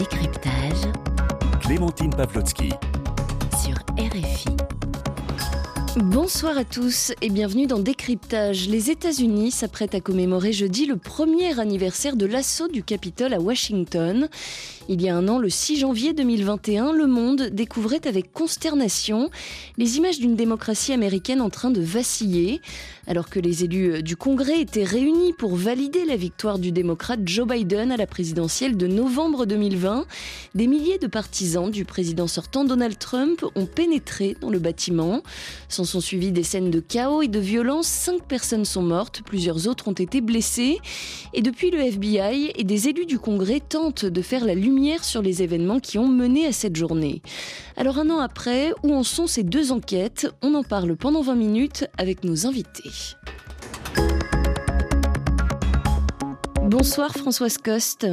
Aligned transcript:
Décryptage 0.00 0.90
Clémentine 1.60 2.08
Pavlotsky. 2.08 2.70
sur 3.62 3.74
RFI. 3.98 4.56
Bonsoir 5.96 6.56
à 6.56 6.64
tous 6.64 7.12
et 7.20 7.28
bienvenue 7.28 7.66
dans 7.66 7.80
Décryptage. 7.80 8.66
Les 8.66 8.90
États-Unis 8.90 9.50
s'apprêtent 9.50 9.94
à 9.94 10.00
commémorer 10.00 10.54
jeudi 10.54 10.86
le 10.86 10.96
premier 10.96 11.60
anniversaire 11.60 12.16
de 12.16 12.24
l'assaut 12.24 12.68
du 12.68 12.82
Capitole 12.82 13.34
à 13.34 13.40
Washington. 13.40 14.30
Il 14.92 15.00
y 15.02 15.08
a 15.08 15.16
un 15.16 15.28
an, 15.28 15.38
le 15.38 15.48
6 15.48 15.78
janvier 15.78 16.14
2021, 16.14 16.92
le 16.92 17.06
monde 17.06 17.42
découvrait 17.52 18.08
avec 18.08 18.32
consternation 18.32 19.30
les 19.78 19.98
images 19.98 20.18
d'une 20.18 20.34
démocratie 20.34 20.92
américaine 20.92 21.40
en 21.40 21.48
train 21.48 21.70
de 21.70 21.80
vaciller. 21.80 22.60
Alors 23.06 23.30
que 23.30 23.38
les 23.38 23.62
élus 23.62 24.02
du 24.02 24.16
Congrès 24.16 24.60
étaient 24.60 24.82
réunis 24.82 25.32
pour 25.32 25.54
valider 25.54 26.04
la 26.04 26.16
victoire 26.16 26.58
du 26.58 26.72
démocrate 26.72 27.20
Joe 27.24 27.46
Biden 27.46 27.92
à 27.92 27.96
la 27.96 28.08
présidentielle 28.08 28.76
de 28.76 28.88
novembre 28.88 29.46
2020, 29.46 30.06
des 30.56 30.66
milliers 30.66 30.98
de 30.98 31.06
partisans 31.06 31.70
du 31.70 31.84
président 31.84 32.26
sortant 32.26 32.64
Donald 32.64 32.98
Trump 32.98 33.44
ont 33.54 33.66
pénétré 33.66 34.36
dans 34.40 34.50
le 34.50 34.58
bâtiment. 34.58 35.22
S'en 35.68 35.84
sont 35.84 36.00
suivies 36.00 36.32
des 36.32 36.42
scènes 36.42 36.72
de 36.72 36.80
chaos 36.80 37.22
et 37.22 37.28
de 37.28 37.38
violence. 37.38 37.86
Cinq 37.86 38.22
personnes 38.24 38.64
sont 38.64 38.82
mortes, 38.82 39.22
plusieurs 39.24 39.68
autres 39.68 39.86
ont 39.86 39.92
été 39.92 40.20
blessées. 40.20 40.78
Et 41.32 41.42
depuis, 41.42 41.70
le 41.70 41.78
FBI 41.78 42.50
et 42.56 42.64
des 42.64 42.88
élus 42.88 43.06
du 43.06 43.20
Congrès 43.20 43.60
tentent 43.60 44.04
de 44.04 44.20
faire 44.22 44.44
la 44.44 44.54
lumière 44.54 44.79
sur 45.02 45.20
les 45.20 45.42
événements 45.42 45.78
qui 45.78 45.98
ont 45.98 46.08
mené 46.08 46.46
à 46.46 46.52
cette 46.52 46.76
journée. 46.76 47.20
Alors 47.76 47.98
un 47.98 48.08
an 48.10 48.18
après, 48.18 48.72
où 48.82 48.94
en 48.94 49.02
sont 49.02 49.26
ces 49.26 49.42
deux 49.42 49.72
enquêtes? 49.72 50.26
On 50.42 50.54
en 50.54 50.62
parle 50.62 50.96
pendant 50.96 51.20
20 51.20 51.34
minutes 51.34 51.84
avec 51.98 52.24
nos 52.24 52.46
invités. 52.46 52.90
Bonsoir 56.62 57.12
Françoise 57.12 57.58
Coste. 57.58 58.06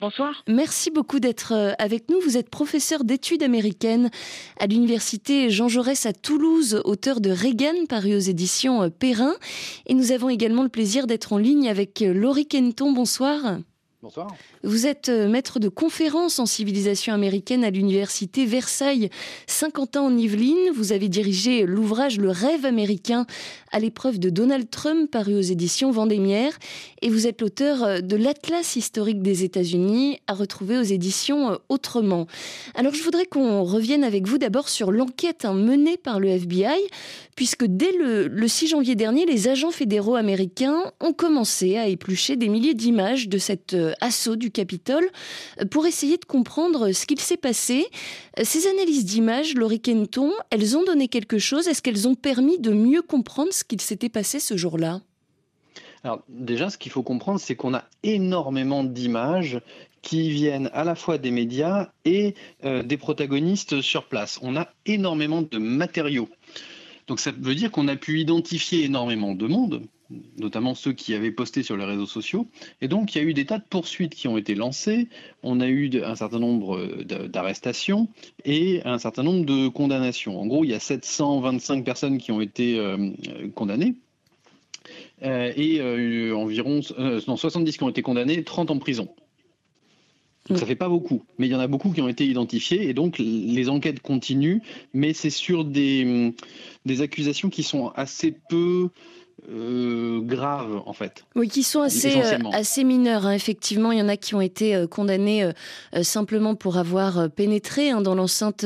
Bonsoir. 0.00 0.42
Merci 0.46 0.90
beaucoup 0.90 1.20
d'être 1.20 1.52
euh, 1.52 1.72
avec 1.78 2.10
nous. 2.10 2.20
Vous 2.20 2.36
êtes 2.36 2.50
professeur 2.50 3.02
d'études 3.04 3.42
américaines 3.42 4.10
à 4.58 4.66
l'université 4.66 5.48
Jean 5.48 5.68
Jaurès 5.68 6.04
à 6.04 6.12
Toulouse, 6.12 6.82
auteur 6.84 7.20
de 7.20 7.30
Reagan, 7.30 7.86
paru 7.88 8.14
aux 8.14 8.18
éditions 8.18 8.82
euh, 8.82 8.88
Perrin. 8.90 9.34
Et 9.86 9.94
nous 9.94 10.12
avons 10.12 10.28
également 10.28 10.62
le 10.62 10.68
plaisir 10.68 11.06
d'être 11.06 11.32
en 11.32 11.38
ligne 11.38 11.68
avec 11.68 12.02
euh, 12.02 12.12
Laurie 12.12 12.46
Kenton. 12.46 12.92
Bonsoir. 12.92 13.58
Bonsoir. 14.06 14.28
Vous 14.62 14.86
êtes 14.86 15.08
euh, 15.08 15.28
maître 15.28 15.58
de 15.58 15.68
conférences 15.68 16.38
en 16.38 16.46
civilisation 16.46 17.12
américaine 17.12 17.64
à 17.64 17.70
l'université 17.70 18.46
Versailles 18.46 19.10
Saint-Quentin 19.48 20.00
en 20.00 20.16
Yvelines. 20.16 20.70
Vous 20.72 20.92
avez 20.92 21.08
dirigé 21.08 21.66
l'ouvrage 21.66 22.18
Le 22.18 22.30
rêve 22.30 22.64
américain 22.64 23.26
à 23.72 23.80
l'épreuve 23.80 24.20
de 24.20 24.30
Donald 24.30 24.70
Trump 24.70 25.10
paru 25.10 25.34
aux 25.34 25.40
éditions 25.40 25.90
Vendémiaire 25.90 26.56
et 27.02 27.10
vous 27.10 27.26
êtes 27.26 27.40
l'auteur 27.40 27.82
euh, 27.82 28.00
de 28.00 28.14
l'Atlas 28.14 28.76
historique 28.76 29.22
des 29.22 29.42
États-Unis 29.42 30.20
à 30.28 30.34
retrouver 30.34 30.78
aux 30.78 30.82
éditions 30.82 31.50
euh, 31.50 31.56
Autrement. 31.68 32.28
Alors 32.76 32.94
je 32.94 33.02
voudrais 33.02 33.26
qu'on 33.26 33.64
revienne 33.64 34.04
avec 34.04 34.28
vous 34.28 34.38
d'abord 34.38 34.68
sur 34.68 34.92
l'enquête 34.92 35.44
hein, 35.44 35.52
menée 35.52 35.96
par 35.96 36.20
le 36.20 36.28
FBI 36.28 36.78
puisque 37.34 37.64
dès 37.64 37.92
le, 37.92 38.28
le 38.28 38.48
6 38.48 38.68
janvier 38.68 38.94
dernier, 38.94 39.26
les 39.26 39.48
agents 39.48 39.72
fédéraux 39.72 40.14
américains 40.14 40.92
ont 41.00 41.12
commencé 41.12 41.76
à 41.76 41.88
éplucher 41.88 42.36
des 42.36 42.48
milliers 42.48 42.74
d'images 42.74 43.28
de 43.28 43.38
cet 43.38 43.74
euh, 43.74 43.92
assaut 44.00 44.36
du 44.36 44.50
Capitole 44.50 45.08
euh, 45.60 45.64
pour 45.66 45.86
essayer 45.86 46.16
de 46.16 46.24
comprendre 46.24 46.92
ce 46.92 47.06
qu'il 47.06 47.20
s'est 47.20 47.36
passé. 47.36 47.86
Euh, 48.38 48.42
Ces 48.44 48.66
analyses 48.66 49.04
d'images, 49.04 49.54
Laurie 49.54 49.80
Kenton, 49.80 50.32
elles 50.50 50.76
ont 50.76 50.84
donné 50.84 51.08
quelque 51.08 51.38
chose 51.38 51.68
Est-ce 51.68 51.82
qu'elles 51.82 52.08
ont 52.08 52.14
permis 52.14 52.58
de 52.58 52.72
mieux 52.72 53.02
comprendre 53.02 53.52
ce 53.52 53.64
qu'il 53.64 53.80
s'était 53.80 54.08
passé 54.08 54.40
ce 54.40 54.56
jour-là? 54.56 55.00
Alors 56.04 56.22
déjà, 56.28 56.70
ce 56.70 56.78
qu'il 56.78 56.92
faut 56.92 57.02
comprendre, 57.02 57.40
c'est 57.40 57.56
qu'on 57.56 57.74
a 57.74 57.84
énormément 58.02 58.84
d'images 58.84 59.60
qui 60.02 60.30
viennent 60.30 60.70
à 60.72 60.84
la 60.84 60.94
fois 60.94 61.18
des 61.18 61.32
médias 61.32 61.90
et 62.04 62.34
euh, 62.64 62.84
des 62.84 62.96
protagonistes 62.96 63.80
sur 63.80 64.04
place. 64.04 64.38
On 64.40 64.56
a 64.56 64.68
énormément 64.84 65.42
de 65.42 65.58
matériaux. 65.58 66.28
Donc 67.08 67.18
ça 67.18 67.32
veut 67.32 67.56
dire 67.56 67.72
qu'on 67.72 67.88
a 67.88 67.96
pu 67.96 68.20
identifier 68.20 68.84
énormément 68.84 69.34
de 69.34 69.46
monde, 69.46 69.82
notamment 70.38 70.74
ceux 70.74 70.92
qui 70.92 71.14
avaient 71.14 71.30
posté 71.30 71.62
sur 71.62 71.76
les 71.76 71.84
réseaux 71.84 72.06
sociaux. 72.06 72.46
Et 72.80 72.88
donc 72.88 73.14
il 73.14 73.18
y 73.18 73.20
a 73.20 73.24
eu 73.24 73.34
des 73.34 73.44
tas 73.44 73.58
de 73.58 73.64
poursuites 73.68 74.14
qui 74.14 74.28
ont 74.28 74.38
été 74.38 74.54
lancées. 74.54 75.08
On 75.42 75.60
a 75.60 75.68
eu 75.68 75.90
un 76.02 76.14
certain 76.14 76.38
nombre 76.38 76.76
euh, 76.76 77.28
d'arrestations 77.28 78.08
et 78.44 78.82
un 78.84 78.98
certain 78.98 79.22
nombre 79.22 79.44
de 79.44 79.68
condamnations. 79.68 80.40
En 80.40 80.46
gros, 80.46 80.64
il 80.64 80.70
y 80.70 80.74
a 80.74 80.80
725 80.80 81.84
personnes 81.84 82.18
qui 82.18 82.32
ont 82.32 82.40
été 82.40 82.78
euh, 82.78 82.96
euh, 83.28 83.48
condamnées. 83.54 83.94
Euh, 85.22 85.52
et 85.56 85.80
euh, 85.80 86.36
environ 86.36 86.80
euh, 86.98 87.20
non, 87.26 87.36
70 87.36 87.76
qui 87.76 87.82
ont 87.82 87.88
été 87.88 88.02
condamnés, 88.02 88.44
30 88.44 88.70
en 88.70 88.78
prison. 88.78 89.08
Donc, 90.48 90.58
Mm. 90.58 90.60
ça 90.60 90.66
fait 90.66 90.76
pas 90.76 90.88
beaucoup, 90.88 91.24
mais 91.38 91.46
il 91.46 91.50
y 91.50 91.54
en 91.54 91.60
a 91.60 91.66
beaucoup 91.66 91.90
qui 91.90 92.00
ont 92.00 92.08
été 92.08 92.26
identifiés 92.26 92.88
et 92.88 92.94
donc 92.94 93.18
les 93.18 93.68
enquêtes 93.68 94.00
continuent, 94.00 94.60
mais 94.94 95.12
c'est 95.12 95.30
sur 95.30 95.64
des, 95.64 96.34
des 96.84 97.00
accusations 97.00 97.50
qui 97.50 97.62
sont 97.62 97.88
assez 97.96 98.34
peu 98.48 98.90
euh, 99.50 100.20
graves 100.22 100.82
en 100.86 100.92
fait. 100.92 101.24
Oui, 101.34 101.48
qui 101.48 101.62
sont 101.62 101.82
assez, 101.82 102.16
euh, 102.16 102.38
assez 102.52 102.84
mineurs. 102.84 103.26
hein. 103.26 103.32
Effectivement, 103.32 103.92
il 103.92 103.98
y 103.98 104.02
en 104.02 104.08
a 104.08 104.16
qui 104.16 104.34
ont 104.34 104.40
été 104.40 104.74
euh, 104.74 104.86
condamnés 104.86 105.50
simplement 106.02 106.54
pour 106.54 106.78
avoir 106.78 107.30
pénétré 107.30 107.90
hein, 107.90 108.00
dans 108.00 108.14
l'enceinte 108.14 108.64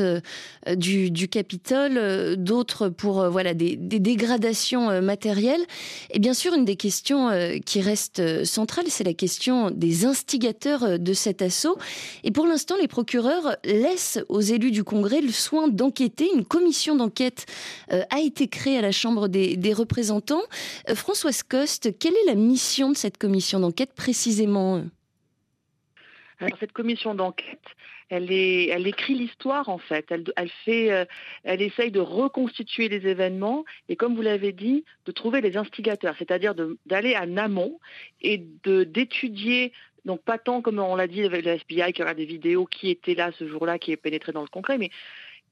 du, 0.75 1.11
du 1.11 1.27
Capitole, 1.27 2.35
d'autres 2.37 2.89
pour 2.89 3.29
voilà 3.29 3.53
des, 3.53 3.75
des 3.75 3.99
dégradations 3.99 5.01
matérielles. 5.01 5.61
Et 6.11 6.19
bien 6.19 6.33
sûr, 6.33 6.53
une 6.53 6.65
des 6.65 6.75
questions 6.75 7.29
qui 7.65 7.81
reste 7.81 8.45
centrale, 8.45 8.85
c'est 8.87 9.03
la 9.03 9.13
question 9.13 9.71
des 9.71 10.05
instigateurs 10.05 10.99
de 10.99 11.13
cet 11.13 11.41
assaut. 11.41 11.77
Et 12.23 12.31
pour 12.31 12.45
l'instant, 12.47 12.75
les 12.79 12.87
procureurs 12.87 13.55
laissent 13.65 14.19
aux 14.29 14.41
élus 14.41 14.71
du 14.71 14.83
Congrès 14.83 15.21
le 15.21 15.31
soin 15.31 15.67
d'enquêter. 15.67 16.29
Une 16.35 16.45
commission 16.45 16.95
d'enquête 16.95 17.45
a 17.89 18.19
été 18.19 18.47
créée 18.47 18.77
à 18.77 18.81
la 18.81 18.91
Chambre 18.91 19.27
des, 19.27 19.57
des 19.57 19.73
représentants. 19.73 20.41
Euh, 20.89 20.95
Françoise 20.95 21.43
Coste, 21.43 21.97
quelle 21.99 22.13
est 22.13 22.27
la 22.27 22.35
mission 22.35 22.89
de 22.89 22.95
cette 22.95 23.17
commission 23.17 23.59
d'enquête 23.59 23.93
précisément 23.93 24.83
Alors 26.39 26.57
cette 26.59 26.71
commission 26.71 27.15
d'enquête, 27.15 27.59
elle, 28.09 28.87
écrit 28.87 29.15
l'histoire 29.15 29.69
en 29.69 29.77
fait. 29.77 30.11
Euh, 30.11 31.05
elle 31.43 31.61
essaye 31.61 31.91
de 31.91 31.99
reconstituer 31.99 32.89
les 32.89 33.07
événements 33.07 33.63
et 33.87 33.95
comme 33.95 34.15
vous 34.15 34.21
l'avez 34.21 34.51
dit, 34.51 34.83
de 35.05 35.11
trouver 35.11 35.41
les 35.41 35.55
instigateurs, 35.55 36.15
c'est-à-dire 36.19 36.53
d'aller 36.85 37.15
en 37.15 37.37
amont 37.37 37.79
et 38.21 38.37
d'étudier. 38.65 39.71
Donc 40.03 40.23
pas 40.23 40.37
tant 40.37 40.61
comme 40.61 40.79
on 40.79 40.95
l'a 40.95 41.07
dit 41.07 41.23
avec 41.23 41.45
le 41.45 41.51
FBI 41.51 41.93
qui 41.93 42.01
aura 42.01 42.13
des 42.13 42.25
vidéos 42.25 42.65
qui 42.65 42.89
était 42.89 43.15
là 43.15 43.31
ce 43.37 43.47
jour-là, 43.47 43.79
qui 43.79 43.91
est 43.91 43.97
pénétré 43.97 44.31
dans 44.31 44.41
le 44.41 44.47
concret, 44.47 44.77
mais 44.77 44.89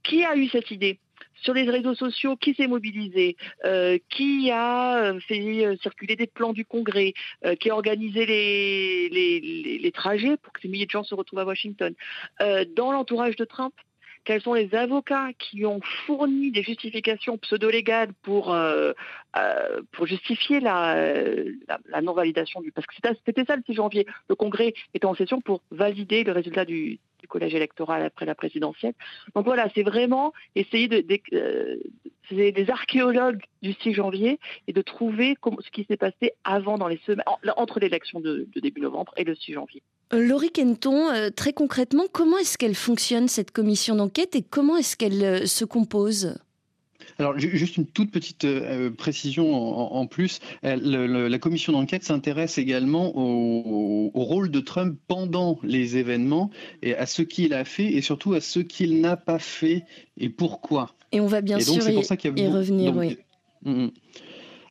qui 0.03 0.23
a 0.23 0.35
eu 0.35 0.47
cette 0.49 0.71
idée? 0.71 0.99
Sur 1.41 1.53
les 1.53 1.69
réseaux 1.69 1.95
sociaux, 1.95 2.35
qui 2.35 2.53
s'est 2.53 2.67
mobilisé, 2.67 3.37
euh, 3.65 3.97
qui 4.09 4.51
a 4.51 5.03
euh, 5.03 5.19
fait 5.19 5.65
euh, 5.65 5.75
circuler 5.77 6.15
des 6.15 6.27
plans 6.27 6.53
du 6.53 6.65
Congrès, 6.65 7.13
qui 7.59 7.69
a 7.69 7.73
organisé 7.73 8.25
les, 8.25 9.91
trajets 9.93 10.37
pour 10.37 10.53
que 10.53 10.61
ces 10.61 10.67
milliers 10.67 10.85
de 10.85 10.91
gens 10.91 11.03
se 11.03 11.15
retrouvent 11.15 11.39
à 11.39 11.45
Washington. 11.45 11.93
Dans 12.75 12.91
l'entourage 12.91 13.35
de 13.35 13.43
Trump, 13.43 13.73
quels 14.23 14.41
sont 14.41 14.53
les 14.53 14.73
avocats 14.75 15.29
qui 15.37 15.65
ont 15.65 15.81
fourni 16.05 16.51
des 16.51 16.63
justifications 16.63 17.37
pseudo-légales 17.37 18.13
pour, 18.21 18.55
justifier 20.03 20.59
la, 20.59 20.93
non-validation 22.01 22.61
du... 22.61 22.71
Parce 22.71 22.87
que 22.87 22.93
c'était 23.25 23.45
ça 23.45 23.55
le 23.55 23.63
6 23.65 23.73
janvier. 23.73 24.05
Le 24.29 24.35
Congrès 24.35 24.73
était 24.93 25.05
en 25.05 25.15
session 25.15 25.41
pour 25.41 25.61
valider 25.71 26.23
le 26.23 26.31
résultat 26.31 26.65
du, 26.65 26.99
du 27.19 27.27
collège 27.27 27.53
électoral 27.55 28.03
après 28.03 28.25
la 28.25 28.35
présidentielle. 28.35 28.93
Donc 29.35 29.45
voilà, 29.45 29.67
c'est 29.75 29.83
vraiment 29.83 30.33
essayer 30.55 30.87
de... 30.87 31.01
de- 31.01 31.19
euh, 31.33 31.75
des 32.31 32.69
archéologues 32.69 33.41
du 33.63 33.73
6 33.73 33.93
janvier 33.95 34.39
et 34.67 34.71
de 34.73 34.83
trouver 34.83 35.35
ce 35.65 35.71
qui 35.71 35.83
s'est 35.89 35.97
passé 35.97 36.33
avant 36.43 36.77
dans 36.77 36.87
les 36.87 36.99
semaines, 37.03 37.23
en- 37.25 37.39
entre 37.59 37.79
l'élection 37.79 38.19
de, 38.19 38.47
de 38.53 38.59
début 38.59 38.81
novembre 38.81 39.11
et 39.17 39.23
le 39.23 39.33
6 39.33 39.53
janvier. 39.53 39.81
Euh, 40.13 40.21
Laurie 40.21 40.51
Kenton, 40.51 41.09
euh, 41.09 41.31
très 41.31 41.53
concrètement, 41.53 42.03
comment 42.11 42.37
est-ce 42.37 42.59
qu'elle 42.59 42.75
fonctionne 42.75 43.27
cette 43.27 43.49
commission 43.49 43.95
d'enquête 43.95 44.35
et 44.35 44.43
comment 44.43 44.77
est-ce 44.77 44.95
qu'elle 44.95 45.47
se 45.47 45.65
compose? 45.65 46.37
Alors 47.19 47.37
ju- 47.37 47.55
juste 47.57 47.75
une 47.77 47.85
toute 47.85 48.11
petite 48.11 48.45
euh, 48.45 48.89
précision 48.91 49.53
en, 49.53 49.93
en 49.99 50.07
plus, 50.07 50.39
Euh, 50.63 50.77
le- 50.77 51.05
le- 51.05 51.27
la 51.27 51.37
commission 51.39 51.73
d'enquête 51.73 52.03
s'intéresse 52.03 52.57
également 52.57 53.11
au, 53.15 54.09
au 54.13 54.23
rôle 54.23 54.49
de 54.49 54.59
Trump 54.61 54.97
pendant 55.07 55.59
les 55.63 55.97
événements 55.97 56.49
et 56.81 56.95
à 56.95 57.05
ce 57.05 57.21
qu'il 57.21 57.53
a 57.53 57.65
fait 57.65 57.91
et 57.91 58.01
surtout 58.01 58.33
à 58.33 58.41
ce 58.41 58.59
qu'il 58.59 59.01
n'a 59.01 59.17
pas 59.17 59.39
fait 59.39 59.83
et 60.17 60.29
pourquoi. 60.29 60.95
Et 61.11 61.19
on 61.19 61.27
va 61.27 61.41
bien 61.41 61.57
et 61.57 61.63
donc 61.65 61.81
sûr 61.81 61.89
y, 61.91 61.93
pour 61.93 62.05
ça 62.05 62.15
qu'il 62.17 62.29
y 62.31 62.33
a 62.33 62.37
y 62.37 62.45
beaucoup- 62.45 62.57
revenir, 62.57 62.93
donc, 62.93 63.01
oui. 63.01 63.17
Mm, 63.63 63.83
mm. 63.85 63.91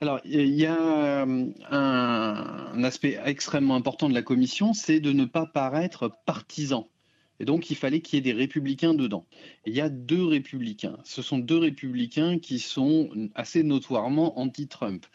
Alors, 0.00 0.20
il 0.24 0.54
y 0.54 0.64
a 0.64 0.78
euh, 0.80 1.46
un, 1.70 2.70
un 2.74 2.84
aspect 2.84 3.18
extrêmement 3.24 3.74
important 3.74 4.08
de 4.08 4.14
la 4.14 4.22
commission, 4.22 4.72
c'est 4.72 5.00
de 5.00 5.12
ne 5.12 5.24
pas 5.24 5.44
paraître 5.44 6.12
partisan. 6.24 6.86
Et 7.40 7.44
donc, 7.44 7.70
il 7.70 7.76
fallait 7.76 8.00
qu'il 8.00 8.16
y 8.16 8.18
ait 8.18 8.32
des 8.32 8.38
républicains 8.38 8.94
dedans. 8.94 9.26
Il 9.66 9.74
y 9.74 9.80
a 9.80 9.88
deux 9.88 10.24
républicains. 10.24 10.98
Ce 11.04 11.22
sont 11.22 11.38
deux 11.38 11.58
républicains 11.58 12.38
qui 12.38 12.58
sont 12.58 13.10
assez 13.34 13.62
notoirement 13.62 14.38
anti-Trump. 14.38 15.06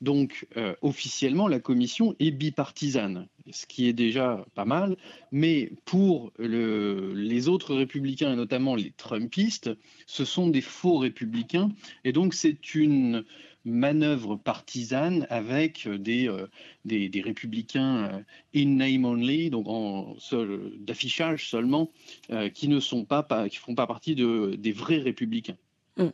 Donc, 0.00 0.46
euh, 0.56 0.74
officiellement, 0.82 1.48
la 1.48 1.60
commission 1.60 2.14
est 2.18 2.30
bipartisane, 2.30 3.26
ce 3.50 3.64
qui 3.66 3.88
est 3.88 3.92
déjà 3.92 4.44
pas 4.54 4.64
mal. 4.64 4.96
Mais 5.32 5.72
pour 5.84 6.32
les 6.38 7.48
autres 7.48 7.74
républicains, 7.74 8.32
et 8.32 8.36
notamment 8.36 8.74
les 8.74 8.90
Trumpistes, 8.90 9.70
ce 10.06 10.24
sont 10.24 10.48
des 10.48 10.60
faux 10.60 10.98
républicains. 10.98 11.70
Et 12.04 12.12
donc, 12.12 12.34
c'est 12.34 12.74
une 12.74 13.24
manœuvre 13.64 14.36
partisane 14.36 15.26
avec 15.30 15.88
des, 15.88 16.28
euh, 16.28 16.48
des, 16.84 17.22
républicains 17.22 18.04
euh, 18.04 18.20
in 18.54 18.76
name 18.76 19.04
only, 19.04 19.50
donc 19.50 19.66
en 19.68 20.16
d'affichage 20.80 21.48
seulement, 21.48 21.90
qui 22.52 22.68
ne 22.68 22.80
sont 22.80 23.04
pas, 23.04 23.26
qui 23.48 23.56
font 23.56 23.74
pas 23.74 23.86
partie 23.86 24.14
de, 24.14 24.54
des 24.58 24.72
vrais 24.72 24.98
républicains. 24.98 25.56
Mm. 25.96 26.08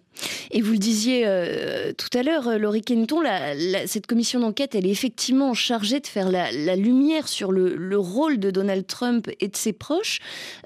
Et 0.51 0.61
vous 0.61 0.73
le 0.73 0.79
disiez 0.79 1.27
euh, 1.27 1.93
tout 1.93 2.19
à 2.19 2.23
l'heure, 2.23 2.49
euh, 2.49 2.59
Laurie 2.59 2.83
Kenton, 2.83 3.23
cette 3.87 4.07
commission 4.07 4.41
d'enquête, 4.41 4.75
elle 4.75 4.87
est 4.87 4.91
effectivement 4.91 5.55
chargée 5.55 6.01
de 6.01 6.07
faire 6.07 6.31
la, 6.31 6.77
lumière 6.77 7.29
sur 7.29 7.53
le, 7.53 7.99
rôle 7.99 8.39
de 8.39 8.51
Donald 8.51 8.87
Trump 8.87 9.29
et 9.41 9.49
de 9.49 9.57
ses 9.57 9.73
proches. 9.73 10.19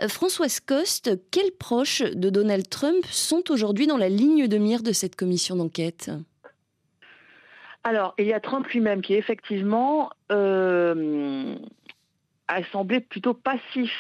Euh, 0.03 0.09
Françoise 0.09 0.61
Coste, 0.61 1.11
quels 1.31 1.53
proches 1.53 2.03
de 2.03 2.31
Donald 2.31 2.69
Trump 2.69 3.05
sont 3.11 3.51
aujourd'hui 3.51 3.87
dans 3.87 3.99
la 3.99 4.09
ligne 4.09 4.49
de 4.49 4.59
mire 4.59 4.83
de 4.83 4.93
cette 4.93 5.17
commission 5.17 5.57
d'enquête? 5.57 6.11
Alors, 7.85 8.15
il 8.19 8.25
y 8.25 8.33
a 8.33 8.41
Trump 8.41 8.67
lui-même 8.69 9.03
qui 9.03 9.15
effectivement 9.15 10.11
a 10.31 11.05
semblé 12.73 13.01
plutôt 13.01 13.35
passif 13.35 13.93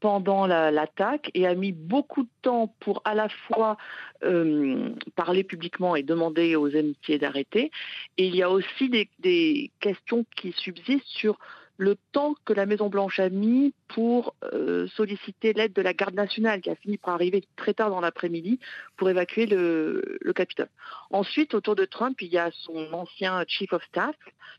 pendant 0.00 0.46
l'attaque 0.46 1.30
et 1.34 1.46
a 1.46 1.54
mis 1.54 1.72
beaucoup 1.72 2.22
de 2.22 2.28
temps 2.42 2.72
pour 2.80 3.02
à 3.04 3.14
la 3.14 3.28
fois 3.28 3.76
euh, 4.22 4.90
parler 5.16 5.42
publiquement 5.42 5.96
et 5.96 6.02
demander 6.02 6.54
aux 6.54 6.76
amitiés 6.76 7.18
d'arrêter. 7.18 7.70
Et 8.16 8.26
il 8.26 8.36
y 8.36 8.42
a 8.42 8.50
aussi 8.50 8.88
des, 8.88 9.08
des 9.18 9.72
questions 9.80 10.24
qui 10.36 10.52
subsistent 10.52 11.02
sur 11.06 11.38
le 11.78 11.96
temps 12.12 12.34
que 12.44 12.52
la 12.52 12.66
Maison-Blanche 12.66 13.20
a 13.20 13.30
mis 13.30 13.72
pour 13.88 14.34
euh, 14.52 14.86
solliciter 14.88 15.52
l'aide 15.52 15.72
de 15.72 15.82
la 15.82 15.94
garde 15.94 16.14
nationale, 16.14 16.60
qui 16.60 16.70
a 16.70 16.76
fini 16.76 16.98
par 16.98 17.14
arriver 17.14 17.42
très 17.56 17.74
tard 17.74 17.90
dans 17.90 18.00
l'après-midi 18.00 18.60
pour 18.96 19.08
évacuer 19.08 19.46
le, 19.46 20.18
le 20.20 20.32
Capitole. 20.32 20.68
Ensuite, 21.10 21.54
autour 21.54 21.74
de 21.74 21.84
Trump, 21.84 22.20
il 22.20 22.28
y 22.28 22.38
a 22.38 22.50
son 22.52 22.92
ancien 22.92 23.44
chief 23.46 23.72
of 23.72 23.82
staff, 23.84 24.14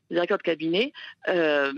le 0.09 0.15
directeur 0.15 0.39
de 0.39 0.43
cabinet, 0.43 0.93
euh, 1.27 1.71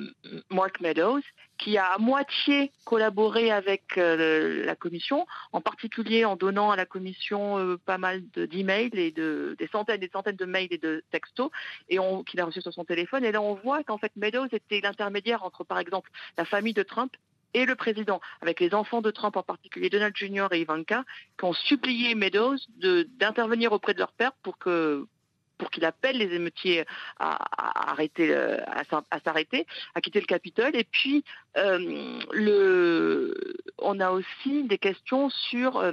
Mark 0.50 0.80
Meadows, 0.80 1.22
qui 1.58 1.78
a 1.78 1.86
à 1.86 1.98
moitié 1.98 2.72
collaboré 2.86 3.52
avec 3.52 3.98
euh, 3.98 4.66
la 4.66 4.76
commission, 4.76 5.28
en 5.52 5.62
particulier 5.62 6.26
en 6.26 6.36
donnant 6.36 6.72
à 6.72 6.76
la 6.76 6.86
commission 6.86 7.78
pas 7.86 7.98
mal 7.98 8.24
d'emails 8.36 8.90
et 8.94 9.12
de, 9.12 9.56
des 9.60 9.68
centaines 9.68 9.96
et 9.96 10.00
des 10.00 10.10
centaines 10.12 10.38
de 10.38 10.46
mails 10.46 10.72
et 10.72 10.78
de 10.78 11.04
textos 11.12 11.52
et 11.90 11.98
qu'il 12.26 12.40
a 12.40 12.46
reçus 12.46 12.62
sur 12.62 12.74
son 12.74 12.86
téléphone. 12.86 13.24
Et 13.26 13.32
là, 13.32 13.42
on 13.42 13.54
voit 13.56 13.84
qu'en 13.84 13.98
fait, 13.98 14.12
Meadows 14.16 14.48
était 14.52 14.82
l'intermédiaire 14.82 15.44
entre, 15.44 15.64
par 15.64 15.80
exemple, 15.80 16.10
la 16.38 16.46
famille 16.46 16.74
de 16.74 16.84
Trump 16.84 17.12
et 17.54 17.66
le 17.66 17.76
président, 17.76 18.22
avec 18.42 18.60
les 18.60 18.74
enfants 18.74 19.02
de 19.02 19.12
Trump 19.12 19.36
en 19.38 19.44
particulier, 19.44 19.90
Donald 19.90 20.16
Jr. 20.16 20.48
et 20.52 20.62
Ivanka, 20.62 21.04
qui 21.38 21.46
ont 21.46 21.54
supplié 21.54 22.16
Meadows 22.16 22.58
d'intervenir 22.78 23.72
auprès 23.72 23.94
de 23.94 24.00
leur 24.00 24.12
père 24.12 24.32
pour 24.44 24.58
qu'il 24.60 25.86
appelle 25.86 26.18
les 26.18 26.34
émeutiers 26.34 26.86
à, 27.20 27.90
arrêter, 27.92 28.34
à, 28.36 29.20
s'arrêter, 29.24 29.66
à 29.96 30.02
quitter 30.02 30.20
le 30.20 30.26
Capitole. 30.26 30.76
Et 30.76 30.86
puis, 30.86 31.24
euh, 31.58 33.34
on 33.78 34.00
a 34.00 34.12
aussi 34.12 34.64
des 34.64 34.78
questions 34.78 35.30
sur 35.30 35.78
euh, 35.78 35.92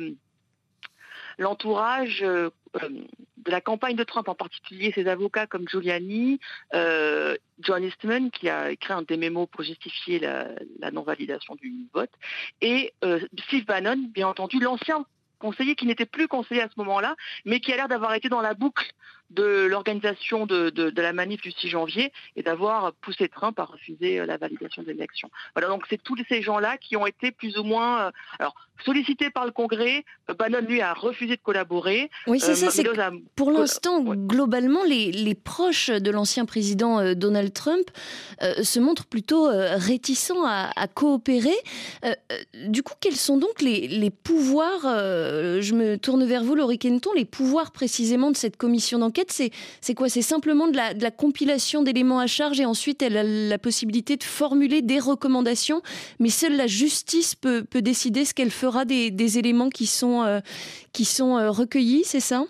l'entourage 1.39 2.23
euh, 2.23 2.51
de 2.75 3.51
la 3.51 3.61
campagne 3.61 3.97
de 3.97 4.05
Trump, 4.05 4.29
en 4.29 4.35
particulier 4.35 4.93
ses 4.95 5.07
avocats 5.07 5.47
comme 5.47 5.69
Giuliani, 5.69 6.39
euh, 6.75 7.37
John 7.61 7.83
Eastman, 7.83 8.31
qui 8.31 8.49
a 8.49 8.71
écrit 8.71 8.93
un 8.93 9.03
des 9.03 9.17
mémos 9.17 9.49
pour 9.51 9.63
justifier 9.63 10.19
la, 10.19 10.91
non-validation 10.91 11.55
du 11.55 11.89
vote, 11.95 12.11
et 12.61 12.93
euh, 13.05 13.21
Steve 13.47 13.65
Bannon, 13.65 14.11
bien 14.13 14.29
entendu, 14.29 14.59
l'ancien 14.59 15.05
conseiller 15.39 15.77
qui 15.77 15.87
n'était 15.87 16.07
plus 16.07 16.29
conseiller 16.29 16.63
à 16.63 16.69
ce 16.69 16.75
moment-là, 16.79 17.15
mais 17.45 17.61
qui 17.61 17.73
a 17.73 17.77
l'air 17.77 17.89
d'avoir 17.89 18.13
été 18.15 18.29
dans 18.29 18.41
la 18.41 18.55
boucle 18.55 18.93
de 19.31 19.67
l'organisation 19.67 20.47
de, 20.47 20.93
la 20.97 21.13
manif 21.13 21.43
du 21.43 21.53
6 21.53 21.69
janvier 21.69 22.13
et 22.37 22.43
d'avoir 22.43 22.93
poussé 22.95 23.29
Trump 23.29 23.59
à 23.59 23.65
refuser 23.65 24.21
euh, 24.21 24.27
la 24.27 24.37
validation 24.37 24.83
de 24.83 24.89
l'élection. 24.89 25.31
Voilà, 25.55 25.69
donc 25.69 25.85
c'est 25.91 26.03
tous 26.03 26.17
ces 26.29 26.43
gens-là 26.43 26.79
qui 26.79 26.97
ont 26.97 27.07
été 27.07 27.31
plus 27.31 27.59
ou 27.59 27.63
moins 27.63 28.07
euh, 28.07 28.11
alors, 28.39 28.55
sollicités 28.85 29.31
par 29.31 29.45
le 29.45 29.53
Congrès. 29.53 30.05
Euh, 30.31 30.35
Bannon, 30.35 30.61
lui, 30.67 30.81
a 30.81 30.95
refusé 30.95 31.37
de 31.37 31.43
collaborer. 31.43 32.11
Oui, 32.27 32.41
c'est 32.41 32.55
ça. 32.55 33.11
pour 33.37 33.51
l'instant, 33.51 34.03
globalement, 34.03 34.83
les, 34.85 35.35
proches 35.35 35.91
de 35.91 36.11
l'ancien 36.11 36.47
président 36.47 37.15
Donald 37.15 37.53
Trump 37.53 37.89
se 38.41 38.81
montrent 38.81 39.07
plutôt 39.07 39.49
réticents 39.49 40.45
à, 40.45 40.87
coopérer. 40.89 41.57
du 42.67 42.83
coup, 42.83 42.95
quels 43.01 43.17
sont 43.17 43.39
donc 43.39 43.61
les, 43.61 44.11
pouvoirs, 44.11 44.83
je 44.83 45.75
me 45.75 45.97
tourne 45.97 46.25
vers 46.25 46.43
vous, 46.43 46.55
Laurie 46.55 46.79
Kenton, 46.79 47.11
les 47.15 47.25
pouvoirs 47.25 47.71
précisément 47.71 48.31
de 48.31 48.37
cette 48.37 48.57
commission 48.57 48.99
d'enquête? 48.99 49.18
C'est 49.29 49.95
quoi? 49.95 50.09
C'est 50.09 50.23
simplement 50.23 50.69
de 50.69 50.77
la, 50.77 51.11
compilation 51.11 51.83
d'éléments 51.83 52.21
à 52.21 52.27
charge 52.27 52.61
et 52.61 52.65
ensuite 52.65 53.03
elle 53.03 53.17
a 53.17 53.23
la 53.23 53.59
possibilité 53.59 54.17
de 54.17 54.25
formuler 54.25 54.83
des 54.83 54.99
recommandations, 54.99 55.83
mais 56.21 56.29
seule 56.29 56.57
la 56.57 56.67
justice 56.67 57.35
peut, 57.35 57.67
décider 57.75 58.25
ce 58.25 58.35
qu'elle 58.35 58.51
fera 58.51 58.85
des, 58.85 59.39
éléments 59.39 59.71
qui 59.71 59.87
sont, 59.87 60.23
euh, 60.23 60.41
euh, 60.41 61.51
recueillis, 61.51 62.03
c'est 62.05 62.21
ça? 62.21 62.45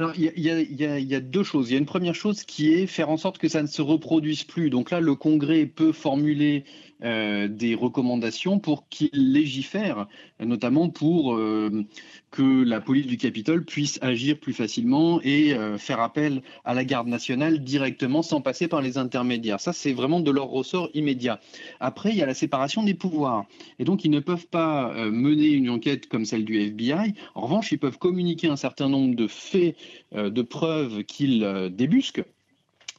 Alors, 0.00 0.14
il 0.16 0.32
y, 0.38 1.14
a, 1.14 1.20
deux 1.20 1.42
choses. 1.42 1.68
Il 1.68 1.74
y 1.74 1.76
a 1.76 1.78
une 1.78 1.84
première 1.84 2.14
chose 2.14 2.44
qui 2.44 2.72
est 2.72 2.86
faire 2.86 3.10
en 3.10 3.18
sorte 3.18 3.36
que 3.36 3.48
ça 3.48 3.60
ne 3.60 3.66
se 3.66 3.82
reproduise 3.82 4.44
plus. 4.44 4.70
Donc 4.70 4.90
là, 4.90 4.98
le 4.98 5.14
Congrès 5.14 5.66
peut 5.66 5.92
formuler 5.92 6.64
euh, 7.02 7.48
des 7.48 7.74
recommandations 7.74 8.58
pour 8.58 8.88
qu'il 8.88 9.32
légifère, 9.32 10.06
notamment 10.38 10.90
pour 10.90 11.34
euh, 11.34 11.86
que 12.30 12.62
la 12.62 12.80
police 12.80 13.06
du 13.06 13.16
Capitole 13.16 13.64
puisse 13.64 13.98
agir 14.02 14.38
plus 14.38 14.52
facilement 14.52 15.20
et 15.22 15.54
euh, 15.54 15.78
faire 15.78 16.00
appel 16.00 16.42
à 16.64 16.74
la 16.74 16.84
garde 16.84 17.08
nationale 17.08 17.60
directement 17.60 18.22
sans 18.22 18.40
passer 18.42 18.68
par 18.68 18.82
les 18.82 18.98
intermédiaires. 18.98 19.60
Ça, 19.60 19.72
c'est 19.72 19.92
vraiment 19.92 20.20
de 20.20 20.30
leur 20.30 20.48
ressort 20.48 20.90
immédiat. 20.92 21.40
Après, 21.80 22.10
il 22.10 22.16
y 22.16 22.22
a 22.22 22.26
la 22.26 22.34
séparation 22.34 22.82
des 22.82 22.94
pouvoirs. 22.94 23.46
Et 23.78 23.84
donc, 23.84 24.04
ils 24.04 24.10
ne 24.10 24.20
peuvent 24.20 24.48
pas 24.48 24.92
mener 25.10 25.48
une 25.48 25.70
enquête 25.70 26.06
comme 26.06 26.24
celle 26.24 26.44
du 26.44 26.60
FBI. 26.60 27.14
En 27.34 27.42
revanche, 27.42 27.72
ils 27.72 27.78
peuvent 27.78 27.98
communiquer 27.98 28.48
un 28.48 28.56
certain 28.56 28.88
nombre 28.88 29.14
de 29.14 29.26
faits, 29.26 29.76
de 30.12 30.42
preuves 30.42 31.04
qu'ils 31.04 31.70
débusquent 31.72 32.24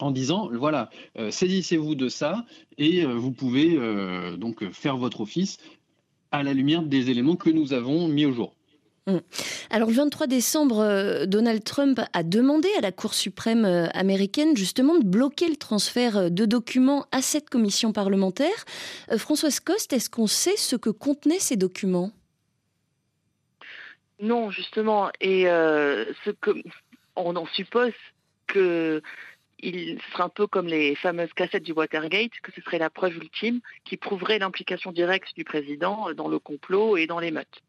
en 0.02 0.12
disant 0.12 0.50
voilà, 0.52 0.90
euh, 1.18 1.32
saisissez-vous 1.32 1.96
de 1.96 2.10
ça 2.10 2.46
et 2.78 3.04
euh, 3.04 3.14
vous 3.14 3.32
pouvez 3.32 3.78
euh, 3.78 4.38
donc 4.38 4.70
faire 4.72 4.98
votre 4.98 5.22
office 5.22 5.58
à 6.32 6.44
la 6.44 6.54
lumière 6.54 6.84
des 6.84 7.10
éléments 7.10 7.36
que 7.36 7.50
nous 7.50 7.74
avons 7.74 8.08
mis 8.08 8.26
au 8.26 8.32
jour. 8.32 8.56
Mmh. 9.08 9.18
Alors 9.72 9.90
le 9.90 9.96
23 9.96 10.28
décembre, 10.28 11.26
Donald 11.26 11.64
Trump 11.64 12.00
a 12.14 12.24
demandé 12.24 12.70
à 12.78 12.82
la 12.82 12.92
Cour 12.92 13.16
suprême 13.16 13.66
américaine 13.94 14.56
justement 14.56 14.98
de 14.98 15.04
bloquer 15.04 15.50
le 15.50 15.56
transfert 15.56 16.30
de 16.30 16.46
documents 16.46 17.08
à 17.12 17.22
cette 17.24 17.50
commission 17.50 17.94
parlementaire. 17.94 18.66
Françoise 19.18 19.60
Coste, 19.60 19.92
est-ce 19.94 20.10
qu'on 20.10 20.28
sait 20.28 20.56
ce 20.56 20.76
que 20.76 20.92
contenaient 20.92 21.40
ces 21.40 21.56
documents? 21.56 22.12
Non, 24.20 24.52
justement, 24.52 25.10
et 25.20 25.46
ce 25.46 26.30
que 26.40 26.52
on 27.16 27.36
en 27.36 27.48
suppose 27.48 27.94
que 28.48 29.02
il 29.62 30.00
sera 30.12 30.26
un 30.26 30.30
peu 30.30 30.48
comme 30.48 30.68
les 30.68 30.96
fameuses 30.96 31.34
cassettes 31.34 31.64
du 31.64 31.72
Watergate, 31.72 32.32
que 32.42 32.52
ce 32.52 32.62
serait 32.62 32.80
la 32.80 32.90
preuve 32.90 33.16
ultime 33.18 33.62
qui 33.86 33.98
prouverait 33.98 34.40
l'implication 34.40 34.92
directe 34.92 35.36
du 35.36 35.44
président 35.44 36.14
dans 36.14 36.28
le 36.28 36.40
complot 36.40 36.98
et 36.98 37.08
dans 37.08 37.20
les 37.20 37.32
meutes. 37.32 37.62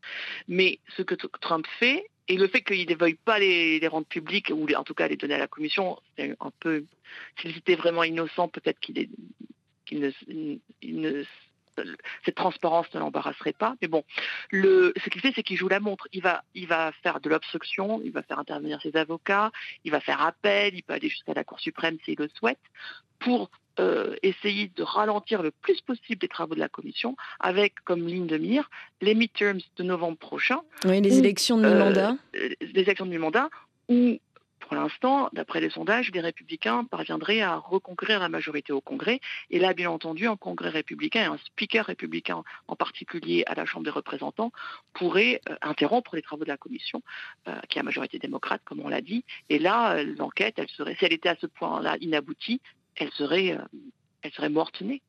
Mais 0.48 0.78
ce 0.96 1.02
que 1.02 1.14
Trump 1.14 1.66
fait, 1.78 2.08
et 2.28 2.36
le 2.36 2.48
fait 2.48 2.62
qu'il 2.62 2.88
ne 2.88 2.94
veuille 2.94 3.18
pas 3.24 3.38
les, 3.38 3.86
rendre 3.88 4.06
publics, 4.06 4.50
ou 4.54 4.66
en 4.74 4.84
tout 4.84 4.94
cas 4.94 5.08
les 5.08 5.16
donner 5.16 5.34
à 5.34 5.38
la 5.38 5.48
commission, 5.48 5.98
c'est 6.16 6.34
un 6.40 6.52
peu, 6.60 6.84
s'il 7.40 7.56
était 7.56 7.74
vraiment 7.74 8.04
innocent, 8.04 8.48
peut-être 8.48 8.80
qu'il 8.80 9.08
ne 9.90 11.24
cette 12.24 12.34
transparence 12.34 12.86
ne 12.94 13.00
l'embarrasserait 13.00 13.52
pas. 13.52 13.74
Mais 13.80 13.88
bon, 13.88 14.04
le, 14.50 14.92
ce 15.02 15.08
qu'il 15.10 15.20
fait, 15.20 15.32
c'est 15.34 15.42
qu'il 15.42 15.56
joue 15.56 15.68
la 15.68 15.80
montre. 15.80 16.08
Il 16.12 16.22
va, 16.22 16.44
il 16.54 16.66
va 16.66 16.92
faire 17.02 17.20
de 17.20 17.28
l'obstruction, 17.28 18.00
il 18.04 18.12
va 18.12 18.22
faire 18.22 18.38
intervenir 18.38 18.80
ses 18.82 18.96
avocats, 18.96 19.50
il 19.84 19.90
va 19.90 20.00
faire 20.00 20.22
appel, 20.22 20.74
il 20.74 20.82
peut 20.82 20.94
aller 20.94 21.08
jusqu'à 21.08 21.34
la 21.34 21.44
Cour 21.44 21.60
suprême 21.60 21.96
s'il 22.04 22.18
le 22.18 22.28
souhaite, 22.34 22.60
pour 23.18 23.50
euh, 23.80 24.16
essayer 24.22 24.70
de 24.76 24.82
ralentir 24.82 25.42
le 25.42 25.50
plus 25.50 25.80
possible 25.80 26.18
les 26.20 26.28
travaux 26.28 26.54
de 26.54 26.60
la 26.60 26.68
Commission, 26.68 27.16
avec 27.40 27.74
comme 27.84 28.06
ligne 28.06 28.26
de 28.26 28.36
mire 28.36 28.68
les 29.00 29.14
midterms 29.14 29.60
de 29.76 29.82
novembre 29.82 30.18
prochain. 30.18 30.60
Oui, 30.84 31.00
les 31.00 31.18
élections 31.18 31.56
de 31.56 31.66
mi-mandat. 31.66 32.16
Euh, 32.36 32.50
les 32.60 32.82
élections 32.82 33.06
de 33.06 33.10
mi-mandat, 33.10 33.48
où 33.88 34.18
pour 34.72 34.80
l'instant, 34.80 35.28
d'après 35.34 35.60
les 35.60 35.68
sondages, 35.68 36.10
les 36.14 36.22
républicains 36.22 36.84
parviendraient 36.84 37.42
à 37.42 37.56
reconquérir 37.56 38.20
la 38.20 38.30
majorité 38.30 38.72
au 38.72 38.80
Congrès. 38.80 39.20
Et 39.50 39.58
là, 39.58 39.74
bien 39.74 39.90
entendu, 39.90 40.26
un 40.26 40.38
Congrès 40.38 40.70
républicain 40.70 41.20
et 41.20 41.26
un 41.26 41.36
speaker 41.44 41.84
républicain, 41.84 42.42
en 42.68 42.74
particulier 42.74 43.44
à 43.44 43.54
la 43.54 43.66
Chambre 43.66 43.84
des 43.84 43.90
représentants, 43.90 44.50
pourraient 44.94 45.42
euh, 45.50 45.56
interrompre 45.60 46.16
les 46.16 46.22
travaux 46.22 46.44
de 46.44 46.48
la 46.48 46.56
commission, 46.56 47.02
euh, 47.48 47.60
qui 47.68 47.80
a 47.80 47.82
majorité 47.82 48.18
démocrate, 48.18 48.62
comme 48.64 48.80
on 48.80 48.88
l'a 48.88 49.02
dit. 49.02 49.26
Et 49.50 49.58
là, 49.58 49.96
euh, 49.96 50.14
l'enquête, 50.16 50.54
elle 50.56 50.70
serait, 50.70 50.94
si 50.94 51.04
elle 51.04 51.12
était 51.12 51.28
à 51.28 51.36
ce 51.38 51.46
point-là 51.46 51.98
inaboutie, 52.00 52.62
elle 52.96 53.10
serait, 53.10 53.58
elle 54.22 54.32
serait 54.32 54.48
morte 54.48 54.80
née. 54.80 55.02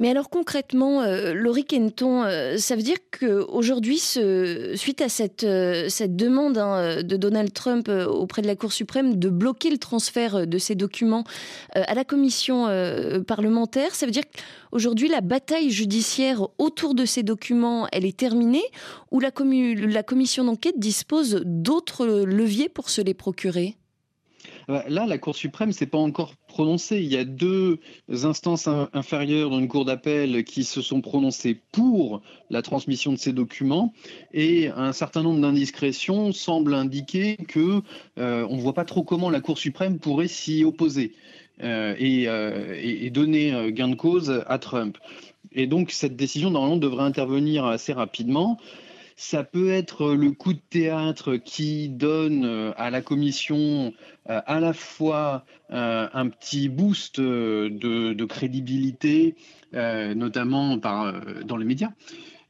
Mais 0.00 0.10
alors 0.10 0.28
concrètement, 0.28 1.02
euh, 1.02 1.34
Laurie 1.34 1.64
Kenton, 1.64 2.24
euh, 2.24 2.56
ça 2.58 2.74
veut 2.74 2.82
dire 2.82 2.96
qu'aujourd'hui, 3.16 3.98
suite 3.98 5.00
à 5.00 5.08
cette, 5.08 5.44
euh, 5.44 5.88
demande 6.08 6.58
hein, 6.58 7.02
de 7.02 7.16
Donald 7.16 7.52
Trump 7.52 7.88
auprès 7.88 8.42
de 8.42 8.48
la 8.48 8.56
Cour 8.56 8.72
suprême 8.72 9.16
de 9.16 9.28
bloquer 9.28 9.70
le 9.70 9.78
transfert 9.78 10.46
de 10.46 10.58
ces 10.58 10.74
documents 10.74 11.24
à 11.74 11.94
la 11.94 12.04
commission 12.04 12.66
parlementaire, 13.26 13.94
ça 13.94 14.06
veut 14.06 14.12
dire 14.12 14.24
qu'aujourd'hui, 14.24 15.08
la 15.08 15.20
bataille 15.20 15.70
judiciaire 15.70 16.46
autour 16.58 16.94
de 16.94 17.04
ces 17.04 17.22
documents, 17.22 17.88
elle 17.92 18.04
est 18.04 18.16
terminée 18.16 18.64
ou 19.10 19.20
la, 19.20 19.30
commission 19.30 20.44
d'enquête 20.44 20.78
dispose 20.78 21.42
d'autres 21.44 22.06
leviers 22.06 22.68
pour 22.68 22.90
se 22.90 23.00
les 23.00 23.14
procurer? 23.14 23.76
Là, 24.68 25.06
la 25.06 25.18
Cour 25.18 25.34
suprême 25.34 25.72
s'est 25.72 25.86
pas 25.86 25.98
encore 25.98 26.34
prononcée. 26.48 26.98
Il 26.98 27.12
y 27.12 27.16
a 27.16 27.24
deux 27.24 27.80
instances 28.08 28.68
inférieures 28.92 29.50
dans 29.50 29.58
une 29.58 29.68
cour 29.68 29.84
d'appel 29.84 30.44
qui 30.44 30.64
se 30.64 30.82
sont 30.82 31.00
prononcées 31.00 31.60
pour 31.72 32.22
la 32.50 32.62
transmission 32.62 33.12
de 33.12 33.18
ces 33.18 33.32
documents 33.32 33.92
et 34.32 34.68
un 34.68 34.92
certain 34.92 35.22
nombre 35.22 35.40
d'indiscrétions 35.40 36.32
semblent 36.32 36.74
indiquer 36.74 37.36
que 37.48 37.82
euh, 38.18 38.46
on 38.48 38.56
ne 38.56 38.60
voit 38.60 38.74
pas 38.74 38.84
trop 38.84 39.02
comment 39.02 39.30
la 39.30 39.40
Cour 39.40 39.58
suprême 39.58 39.98
pourrait 39.98 40.28
s'y 40.28 40.64
opposer 40.64 41.12
euh, 41.62 41.94
euh, 42.00 42.74
et, 42.78 43.06
et, 43.06 43.10
donner 43.10 43.72
gain 43.72 43.88
de 43.88 43.94
cause 43.94 44.42
à 44.46 44.58
Trump. 44.58 44.98
Et 45.52 45.66
donc 45.66 45.90
cette 45.90 46.16
décision 46.16 46.50
normalement 46.50 46.76
devrait 46.76 47.04
intervenir 47.04 47.64
assez 47.64 47.92
rapidement. 47.92 48.58
Ça 49.16 49.44
peut 49.44 49.70
être 49.70 50.12
le 50.14 50.32
coup 50.32 50.54
de 50.54 50.60
théâtre 50.70 51.36
qui 51.36 51.88
donne 51.88 52.44
euh, 52.44 52.72
à 52.76 52.90
la 52.90 53.00
commission 53.00 53.92
euh, 54.28 54.40
à 54.46 54.58
la 54.58 54.72
fois 54.72 55.44
euh, 55.70 56.08
un 56.12 56.28
petit 56.28 56.68
boost 56.68 57.20
de, 57.20 58.24
crédibilité, 58.24 59.36
notamment 59.72 60.76
dans 60.76 61.56
les 61.56 61.64
médias, 61.64 61.90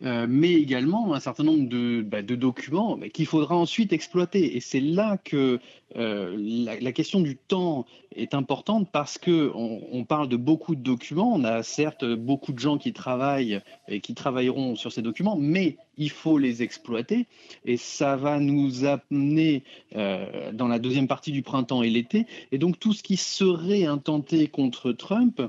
euh, 0.04 0.26
mais 0.28 0.52
également 0.52 1.14
un 1.14 1.20
certain 1.20 1.44
nombre 1.44 1.66
de, 1.68 2.02
bah, 2.02 2.22
documents 2.22 2.98
qu'il 3.12 3.26
faudra 3.26 3.56
ensuite 3.56 3.92
exploiter. 3.92 4.56
Et 4.56 4.60
c'est 4.60 4.80
là 4.80 5.16
que 5.16 5.60
euh, 5.96 6.36
la, 6.36 6.92
question 6.92 7.20
du 7.20 7.36
temps 7.36 7.86
est 8.14 8.34
importante 8.34 8.88
parce 8.92 9.16
que 9.16 9.50
on, 9.54 10.04
parle 10.04 10.28
de 10.28 10.36
beaucoup 10.36 10.74
de 10.74 10.82
documents. 10.82 11.32
On 11.34 11.44
a 11.44 11.62
certes 11.62 12.04
beaucoup 12.04 12.52
de 12.52 12.58
gens 12.58 12.76
qui 12.76 12.92
travaillent 12.92 13.60
et 13.88 14.00
qui 14.00 14.14
travailleront 14.14 14.76
sur 14.76 14.92
ces 14.92 15.00
documents, 15.00 15.36
mais 15.36 15.78
il 15.96 16.10
faut 16.10 16.36
les 16.36 16.62
exploiter. 16.62 17.26
Et 17.64 17.78
ça 17.78 18.16
va 18.16 18.40
nous 18.40 18.84
amener 18.84 19.62
euh, 19.96 20.52
dans 20.52 20.68
la 20.68 20.78
deuxième 20.78 21.08
partie 21.08 21.32
du 21.32 21.42
printemps 21.42 21.82
et 21.82 21.88
l'été. 21.90 22.26
Et 22.52 22.58
donc 22.58 22.78
tout 22.78 22.92
ce 22.92 23.02
qui 23.02 23.16
serait 23.16 23.86
intenté 23.86 24.48
contre 24.48 24.92
Trump 24.92 25.40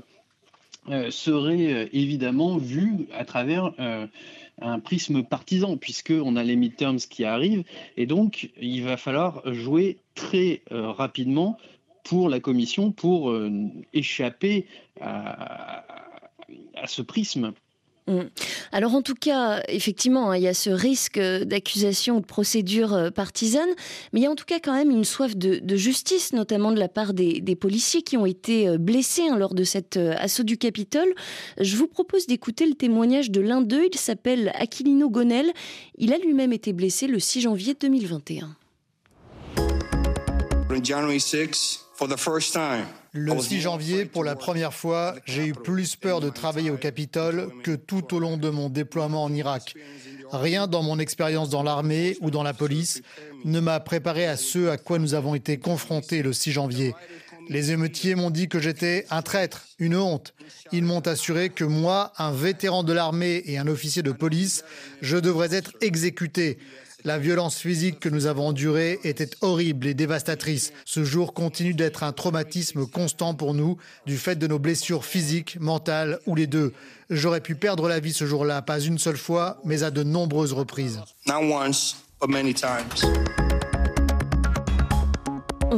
serait 1.10 1.88
évidemment 1.92 2.58
vu 2.58 3.08
à 3.12 3.24
travers 3.24 3.72
un 4.60 4.80
prisme 4.80 5.22
partisan, 5.22 5.76
puisqu'on 5.76 6.36
a 6.36 6.42
les 6.42 6.56
midterms 6.56 6.98
qui 6.98 7.24
arrivent, 7.24 7.64
et 7.96 8.06
donc 8.06 8.50
il 8.60 8.82
va 8.84 8.96
falloir 8.96 9.42
jouer 9.52 9.98
très 10.14 10.62
euh, 10.72 10.90
rapidement 10.90 11.58
pour 12.04 12.28
la 12.28 12.40
Commission 12.40 12.92
pour 12.92 13.30
euh, 13.30 13.50
échapper 13.92 14.66
à, 15.00 15.84
ce 16.86 17.02
prisme. 17.02 17.52
Mm. 18.06 18.20
Alors 18.70 18.94
en 18.94 19.02
tout 19.02 19.14
cas, 19.14 19.62
effectivement, 19.68 20.30
hein, 20.30 20.36
il 20.36 20.42
y 20.42 20.48
a 20.48 20.54
ce 20.54 20.70
risque 20.70 21.18
d'accusation 21.18 22.16
ou 22.16 22.20
de 22.20 22.26
procédure 22.26 22.94
euh, 22.94 23.10
partisane, 23.10 23.68
mais 24.12 24.20
il 24.20 24.22
y 24.22 24.26
a 24.26 24.30
en 24.30 24.36
tout 24.36 24.44
cas 24.44 24.60
quand 24.62 24.74
même 24.74 24.90
une 24.90 25.04
soif 25.04 25.36
de, 25.36 25.76
justice, 25.76 26.32
notamment 26.32 26.72
de 26.72 26.78
la 26.78 26.88
part 26.88 27.14
des, 27.14 27.56
policiers 27.56 28.02
qui 28.02 28.16
ont 28.16 28.26
été 28.26 28.68
euh, 28.68 28.78
blessés 28.78 29.28
hein, 29.28 29.36
lors 29.36 29.54
de 29.54 29.64
cet 29.64 29.96
euh, 29.96 30.14
assaut 30.18 30.44
du 30.44 30.56
Capitole. 30.56 31.12
Je 31.60 31.76
vous 31.76 31.88
propose 31.88 32.26
d'écouter 32.26 32.66
le 32.66 32.74
témoignage 32.74 33.30
de 33.30 33.40
l'un 33.40 33.60
d'eux, 33.60 33.88
il 33.92 33.98
s'appelle 33.98 34.52
Aquilino 34.54 35.10
Gonel, 35.10 35.52
il 35.98 36.12
a 36.12 36.18
lui-même 36.18 36.52
été 36.52 36.72
blessé 36.72 37.06
le 37.06 37.18
6 37.18 37.40
janvier 37.42 37.74
2021. 37.74 38.56
Le 43.12 43.38
6 43.38 43.60
janvier, 43.60 44.04
pour 44.04 44.24
la 44.24 44.34
première 44.34 44.74
fois, 44.74 45.14
j'ai 45.24 45.46
eu 45.46 45.52
plus 45.52 45.94
peur 45.94 46.20
de 46.20 46.28
travailler 46.28 46.70
au 46.70 46.76
Capitole 46.76 47.52
que 47.62 47.76
tout 47.76 48.12
au 48.12 48.18
long 48.18 48.36
de 48.36 48.50
mon 48.50 48.68
déploiement 48.68 49.22
en 49.22 49.32
Irak. 49.32 49.74
Rien 50.32 50.66
dans 50.66 50.82
mon 50.82 50.98
expérience 50.98 51.50
dans 51.50 51.62
l'armée 51.62 52.16
ou 52.20 52.32
dans 52.32 52.42
la 52.42 52.52
police 52.52 53.00
ne 53.44 53.60
m'a 53.60 53.78
préparé 53.78 54.26
à 54.26 54.36
ce 54.36 54.68
à 54.68 54.76
quoi 54.76 54.98
nous 54.98 55.14
avons 55.14 55.36
été 55.36 55.56
confrontés 55.56 56.22
le 56.22 56.32
6 56.32 56.50
janvier. 56.50 56.94
Les 57.48 57.70
émeutiers 57.70 58.16
m'ont 58.16 58.30
dit 58.30 58.48
que 58.48 58.58
j'étais 58.58 59.06
un 59.10 59.22
traître, 59.22 59.66
une 59.78 59.94
honte. 59.94 60.34
Ils 60.72 60.82
m'ont 60.82 61.06
assuré 61.06 61.50
que 61.50 61.62
moi, 61.62 62.12
un 62.18 62.32
vétéran 62.32 62.82
de 62.82 62.92
l'armée 62.92 63.40
et 63.46 63.56
un 63.56 63.68
officier 63.68 64.02
de 64.02 64.10
police, 64.10 64.64
je 65.00 65.16
devrais 65.16 65.54
être 65.54 65.70
exécuté. 65.80 66.58
La 67.06 67.18
violence 67.18 67.58
physique 67.58 68.00
que 68.00 68.08
nous 68.08 68.26
avons 68.26 68.48
endurée 68.48 68.98
était 69.04 69.30
horrible 69.40 69.86
et 69.86 69.94
dévastatrice. 69.94 70.72
Ce 70.84 71.04
jour 71.04 71.34
continue 71.34 71.72
d'être 71.72 72.02
un 72.02 72.10
traumatisme 72.10 72.84
constant 72.84 73.32
pour 73.32 73.54
nous 73.54 73.76
du 74.06 74.16
fait 74.16 74.34
de 74.34 74.48
nos 74.48 74.58
blessures 74.58 75.04
physiques, 75.04 75.56
mentales 75.60 76.18
ou 76.26 76.34
les 76.34 76.48
deux. 76.48 76.72
J'aurais 77.08 77.40
pu 77.40 77.54
perdre 77.54 77.88
la 77.88 78.00
vie 78.00 78.12
ce 78.12 78.26
jour-là, 78.26 78.60
pas 78.60 78.80
une 78.80 78.98
seule 78.98 79.18
fois, 79.18 79.60
mais 79.64 79.84
à 79.84 79.92
de 79.92 80.02
nombreuses 80.02 80.52
reprises. 80.52 81.00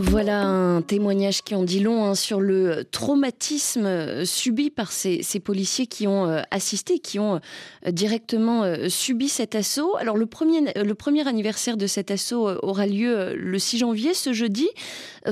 Voilà 0.00 0.42
un 0.42 0.80
témoignage 0.80 1.42
qui 1.42 1.56
en 1.56 1.64
dit 1.64 1.80
long 1.80 2.04
hein, 2.04 2.14
sur 2.14 2.40
le 2.40 2.84
traumatisme 2.84 3.84
euh, 3.84 4.24
subi 4.24 4.70
par 4.70 4.92
ces, 4.92 5.40
policiers 5.40 5.88
qui 5.88 6.06
ont 6.06 6.28
euh, 6.28 6.40
assisté, 6.52 7.00
qui 7.00 7.18
ont 7.18 7.40
euh, 7.84 7.90
directement 7.90 8.62
subi 8.88 9.28
cet 9.28 9.56
assaut. 9.56 9.96
Alors 9.96 10.16
le 10.16 10.26
premier, 10.26 11.26
anniversaire 11.26 11.76
de 11.76 11.88
cet 11.88 12.12
assaut 12.12 12.48
aura 12.62 12.86
lieu 12.86 13.34
le 13.34 13.58
6 13.58 13.78
janvier, 13.78 14.14
ce 14.14 14.32
jeudi. 14.32 14.68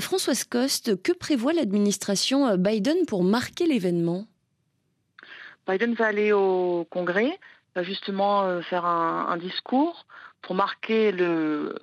Françoise 0.01 0.43
Coste, 0.43 1.01
que 1.01 1.13
prévoit 1.13 1.53
l'administration 1.53 2.57
Biden 2.57 3.07
pour 3.07 3.23
marquer 3.23 3.67
l'événement? 3.67 4.27
Biden 5.69 5.95
va 5.95 6.07
aller 6.07 6.33
au 6.33 6.87
Congrès, 6.91 7.39
va 7.77 7.85
justement 7.85 8.61
faire 8.63 8.85
un 8.85 9.37
discours 9.37 10.07
pour 10.47 10.55
marquer 10.55 11.11
le, 11.11 11.75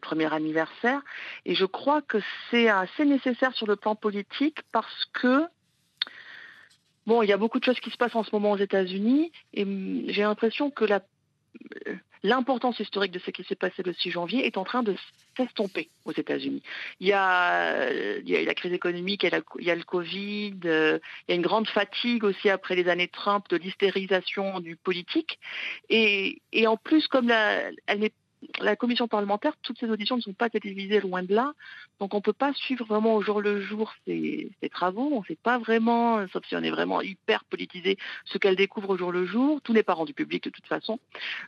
premier 0.00 0.32
anniversaire. 0.32 1.02
Et 1.44 1.54
je 1.54 1.66
crois 1.66 2.00
que 2.00 2.16
c'est 2.50 2.68
assez 2.68 3.04
nécessaire 3.04 3.52
sur 3.52 3.66
le 3.66 3.76
plan 3.76 3.94
politique 3.94 4.60
parce 4.72 5.04
que 5.12 5.44
Bon, 7.06 7.20
il 7.20 7.28
y 7.28 7.34
a 7.34 7.36
beaucoup 7.36 7.58
de 7.58 7.64
choses 7.64 7.80
qui 7.80 7.90
se 7.90 7.98
passent 7.98 8.16
en 8.16 8.24
ce 8.24 8.30
moment 8.32 8.52
aux 8.52 8.56
États-Unis 8.56 9.30
et 9.52 9.66
j'ai 10.08 10.22
l'impression 10.22 10.70
que 10.70 10.86
la, 10.86 11.02
l'importance 12.22 12.80
historique 12.80 13.12
de 13.12 13.18
ce 13.18 13.30
qui 13.30 13.44
s'est 13.44 13.56
passé 13.56 13.82
le 13.82 13.92
6 13.92 14.10
janvier 14.10 14.46
est 14.46 14.56
en 14.56 14.64
train 14.64 14.82
de 14.82 14.96
s'estomper 15.36 15.90
aux 16.04 16.12
États-Unis. 16.12 16.62
Il 17.00 17.08
y 17.08 17.12
a, 17.12 17.90
il 17.92 18.28
y 18.28 18.36
a 18.36 18.42
la 18.42 18.54
crise 18.54 18.72
économique, 18.72 19.22
il 19.22 19.30
y 19.30 19.34
a, 19.34 19.40
il 19.58 19.64
y 19.64 19.70
a 19.70 19.74
le 19.74 19.84
Covid, 19.84 20.58
euh, 20.64 20.98
il 21.26 21.30
y 21.30 21.32
a 21.32 21.36
une 21.36 21.42
grande 21.42 21.68
fatigue 21.68 22.24
aussi 22.24 22.50
après 22.50 22.74
les 22.74 22.88
années 22.88 23.08
Trump 23.08 23.48
de 23.48 23.56
l'hystérisation 23.56 24.60
du 24.60 24.76
politique. 24.76 25.38
Et, 25.88 26.40
et 26.52 26.66
en 26.66 26.76
plus, 26.76 27.06
comme 27.08 27.28
la, 27.28 27.70
elle 27.86 28.00
n'est 28.00 28.12
la 28.60 28.76
commission 28.76 29.08
parlementaire, 29.08 29.54
toutes 29.62 29.78
ces 29.78 29.88
auditions 29.88 30.16
ne 30.16 30.20
sont 30.20 30.32
pas 30.32 30.50
télévisées 30.50 31.00
loin 31.00 31.22
de 31.22 31.34
là, 31.34 31.52
donc 32.00 32.14
on 32.14 32.18
ne 32.18 32.22
peut 32.22 32.32
pas 32.32 32.52
suivre 32.54 32.84
vraiment 32.84 33.14
au 33.14 33.22
jour 33.22 33.40
le 33.40 33.60
jour 33.60 33.92
ces, 34.06 34.50
travaux, 34.70 35.10
on 35.12 35.20
ne 35.20 35.26
sait 35.26 35.38
pas 35.40 35.58
vraiment, 35.58 36.26
sauf 36.28 36.44
si 36.46 36.56
on 36.56 36.62
est 36.62 36.70
vraiment 36.70 37.00
hyper 37.00 37.44
politisé, 37.44 37.96
ce 38.24 38.38
qu'elle 38.38 38.56
découvre 38.56 38.90
au 38.90 38.96
jour 38.96 39.12
le 39.12 39.26
jour, 39.26 39.60
tout 39.62 39.72
n'est 39.72 39.82
pas 39.82 39.94
rendu 39.94 40.14
public 40.14 40.44
de 40.44 40.50
toute 40.50 40.66
façon. 40.66 40.98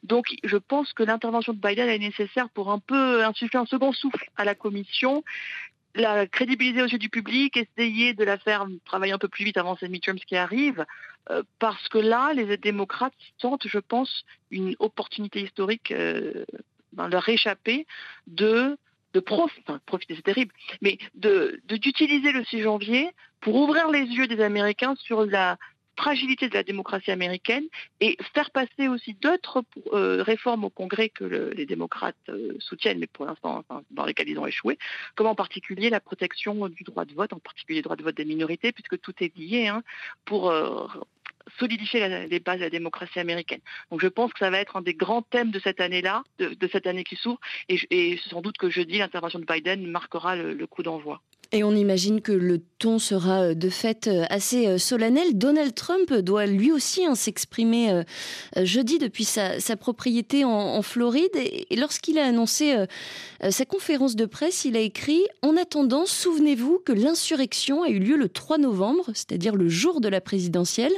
Donc 0.03 0.27
je 0.45 0.57
pense 0.57 0.93
que 0.93 1.03
l'intervention 1.03 1.53
de 1.53 1.59
Biden 1.59 1.89
est 1.89 1.99
nécessaire 1.99 2.49
pour 2.51 2.71
un 2.71 2.79
peu 2.79 3.25
insuffler 3.25 3.59
un 3.59 3.67
second 3.67 3.93
souffle 3.93 4.31
à 4.37 4.45
la 4.45 4.55
commission, 4.55 5.25
la 5.97 6.27
crédibiliser 6.27 6.83
aux 6.83 6.87
yeux 6.87 6.99
du 6.99 7.09
public, 7.09 7.57
essayer 7.57 8.15
de 8.15 8.25
la 8.25 8.39
faire 8.39 8.67
travailler 8.85 9.13
un 9.13 9.19
peu 9.19 9.29
plus 9.29 9.45
vite 9.45 9.57
avant 9.57 9.77
ces 9.77 9.89
midterms 9.89 10.19
qui 10.19 10.37
arrivent, 10.37 10.85
euh, 11.31 11.43
parce 11.59 11.89
que 11.89 11.99
là, 11.99 12.33
les 12.35 12.57
démocrates 12.57 13.15
sentent, 13.39 13.67
je 13.67 13.79
pense, 13.79 14.25
une 14.51 14.77
opportunité 14.79 15.41
historique 15.43 15.91
euh, 15.91 16.45
leur 16.97 17.29
échapper 17.29 17.87
de, 18.27 18.77
profiter, 19.25 20.15
c'est 20.15 20.23
terrible, 20.23 20.53
mais 20.83 20.99
d'utiliser 21.15 21.61
de, 21.67 21.77
d'utiliser 21.77 22.33
le 22.33 22.45
6 22.45 22.63
janvier 22.63 23.11
pour 23.41 23.55
ouvrir 23.55 23.91
les 23.91 24.05
yeux 24.05 24.27
des 24.27 24.43
Américains 24.43 24.95
sur 24.97 25.25
la 25.25 25.57
fragilité 25.99 26.49
de 26.49 26.55
la 26.55 26.63
démocratie 26.63 27.11
américaine 27.11 27.65
et 28.01 28.17
faire 28.35 28.51
passer 28.51 28.89
aussi 28.89 29.15
d'autres 29.15 29.65
euh, 29.93 30.23
réformes 30.23 30.65
au 30.65 30.71
Congrès 30.71 31.09
que 31.09 31.25
les 31.25 31.67
démocrates 31.67 32.17
euh, 32.29 32.53
soutiennent, 32.59 32.99
mais 32.99 33.07
pour 33.07 33.27
l'instant 33.27 33.65
dans 33.91 34.05
lesquelles 34.05 34.29
ils 34.29 34.39
ont 34.39 34.47
échoué, 34.47 34.79
comme 35.15 35.27
en 35.27 35.35
particulier 35.35 35.91
la 35.91 36.01
protection 36.01 36.69
du 36.69 36.85
droit 36.85 37.05
de 37.05 37.15
vote, 37.15 37.33
en 37.33 37.39
particulier 37.39 37.79
le 37.79 37.85
droit 37.85 37.97
de 37.97 38.03
vote 38.03 38.17
des 38.17 38.25
minorités, 38.25 38.73
puisque 38.73 39.01
tout 39.01 39.15
est 39.21 39.35
lié 39.37 39.69
hein, 39.69 39.83
pour 40.25 40.51
euh, 40.51 40.87
solidifier 41.59 42.27
les 42.29 42.41
bases 42.41 42.59
de 42.59 42.65
la 42.65 42.71
démocratie 42.71 43.19
américaine. 43.19 43.61
Donc 43.91 44.01
je 44.01 44.09
pense 44.09 44.33
que 44.33 44.39
ça 44.39 44.51
va 44.51 44.59
être 44.59 44.77
un 44.77 44.83
des 44.83 44.95
grands 44.95 45.23
thèmes 45.23 45.51
de 45.51 45.61
cette 45.61 45.81
année-là, 45.81 46.23
de, 46.39 46.69
cette 46.71 46.87
année 46.87 47.05
qui 47.05 47.17
s'ouvre, 47.17 47.41
et, 47.69 48.19
sans 48.29 48.41
doute 48.41 48.59
que 48.59 48.71
jeudi, 48.71 48.99
l'intervention 48.99 49.39
de 49.39 49.45
Biden 49.45 49.87
marquera 49.87 50.37
le 50.37 50.67
coup 50.67 50.83
d'envoi. 50.83 51.23
Et 51.53 51.63
on 51.63 51.75
imagine 51.75 52.21
que 52.21 52.33
le 52.33 52.61
ton 52.79 52.99
sera 52.99 53.43
euh, 53.43 53.55
de 53.55 53.69
fait 53.69 54.09
euh, 54.09 54.25
assez 54.29 54.67
euh, 54.67 54.79
solennel. 54.79 55.39
Donald 55.39 55.75
Trump 55.75 56.13
doit 56.13 56.47
lui 56.47 56.73
aussi 56.73 57.07
hein, 57.07 57.15
s'exprimer 57.15 58.03
jeudi 58.57 58.99
depuis 58.99 59.25
sa, 59.25 59.59
propriété 59.77 60.45
en, 60.45 60.83
Floride. 60.83 61.35
Et, 61.37 61.77
lorsqu'il 61.77 62.19
a 62.19 62.27
annoncé 62.27 62.75
sa 63.49 63.65
conférence 63.65 64.17
de 64.17 64.25
presse, 64.25 64.65
il 64.65 64.77
a 64.77 64.81
écrit 64.81 65.23
En 65.43 65.57
attendant, 65.57 66.07
souvenez-vous 66.07 66.81
que 66.85 66.93
l'insurrection 66.93 67.83
a 67.83 67.89
eu 67.89 67.99
lieu 67.99 68.17
le 68.17 68.29
3 68.29 68.59
novembre, 68.59 69.05
c'est-à-dire 69.15 69.55
le 69.55 69.69
jour 69.69 70.01
de 70.01 70.09
la 70.09 70.21
présidentielle, 70.21 70.93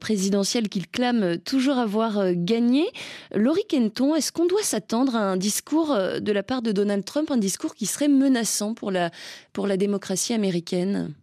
présidentielle 0.00 0.68
qu'il 0.68 0.88
clame 0.88 1.38
toujours 1.38 1.78
avoir 1.78 2.32
gagnée. 2.34 2.86
Laurie 3.34 3.64
Kenton, 3.68 4.14
est-ce 4.14 4.32
qu'on 4.32 4.46
doit 4.46 4.62
s'attendre 4.62 5.16
à 5.16 5.20
un 5.20 5.36
discours 5.36 5.96
de 6.20 6.32
la 6.32 6.42
part 6.42 6.62
de 6.62 6.72
Donald 6.72 7.04
Trump, 7.04 7.30
un 7.30 7.36
discours 7.36 7.74
qui 7.74 7.86
serait 7.86 8.08
menaçant 8.08 8.74
pour 8.74 8.90
la, 8.90 9.10
pour 9.52 9.66
la 9.66 9.76
démocratie 9.76 10.34
américaine? 10.34 11.14